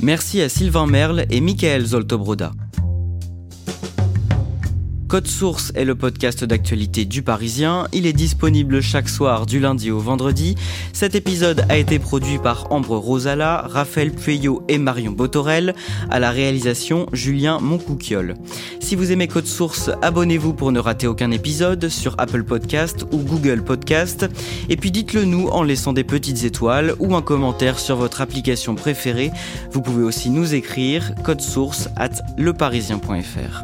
Merci 0.02 0.42
à 0.42 0.50
Sylvain 0.50 0.86
Merle 0.86 1.26
et 1.30 1.40
Michael 1.40 1.86
Zoltobroda. 1.86 2.52
Code 5.14 5.28
Source 5.28 5.72
est 5.76 5.86
le 5.86 5.94
podcast 5.94 6.44
d'actualité 6.44 7.06
du 7.06 7.22
Parisien. 7.22 7.88
Il 7.94 8.08
est 8.08 8.14
disponible 8.14 8.82
chaque 8.82 9.08
soir 9.08 9.46
du 9.46 9.60
lundi 9.60 9.92
au 9.92 10.00
vendredi. 10.00 10.56
Cet 10.92 11.14
épisode 11.14 11.68
a 11.70 11.78
été 11.78 12.00
produit 12.00 12.40
par 12.40 12.72
Ambre 12.72 12.98
Rosala, 12.98 13.68
Raphaël 13.70 14.12
Pueyo 14.12 14.64
et 14.70 14.80
Marion 14.80 15.12
Botorel. 15.12 15.76
À 16.10 16.20
la 16.20 16.32
réalisation, 16.32 17.06
Julien 17.14 17.60
Moncouquiol. 17.60 18.34
Si 18.80 18.96
vous 18.96 19.12
aimez 19.12 19.28
Code 19.28 19.46
Source, 19.46 19.92
abonnez-vous 20.02 20.56
pour 20.56 20.72
ne 20.72 20.80
rater 20.80 21.06
aucun 21.06 21.30
épisode 21.30 21.90
sur 21.90 22.16
Apple 22.18 22.44
Podcast 22.44 23.06
ou 23.12 23.18
Google 23.20 23.64
Podcast. 23.64 24.26
Et 24.68 24.78
puis 24.78 24.90
dites-le 24.90 25.26
nous 25.26 25.48
en 25.50 25.62
laissant 25.62 25.94
des 25.94 26.04
petites 26.04 26.44
étoiles 26.44 26.96
ou 26.98 27.16
un 27.16 27.22
commentaire 27.22 27.78
sur 27.78 27.98
votre 27.98 28.22
application 28.22 28.74
préférée. 28.74 29.30
Vous 29.70 29.84
pouvez 29.84 30.04
aussi 30.04 30.32
nous 30.32 30.56
écrire 30.56 31.14
code 31.24 31.42
source 31.42 31.88
at 31.98 32.14
leparisien.fr. 32.40 33.64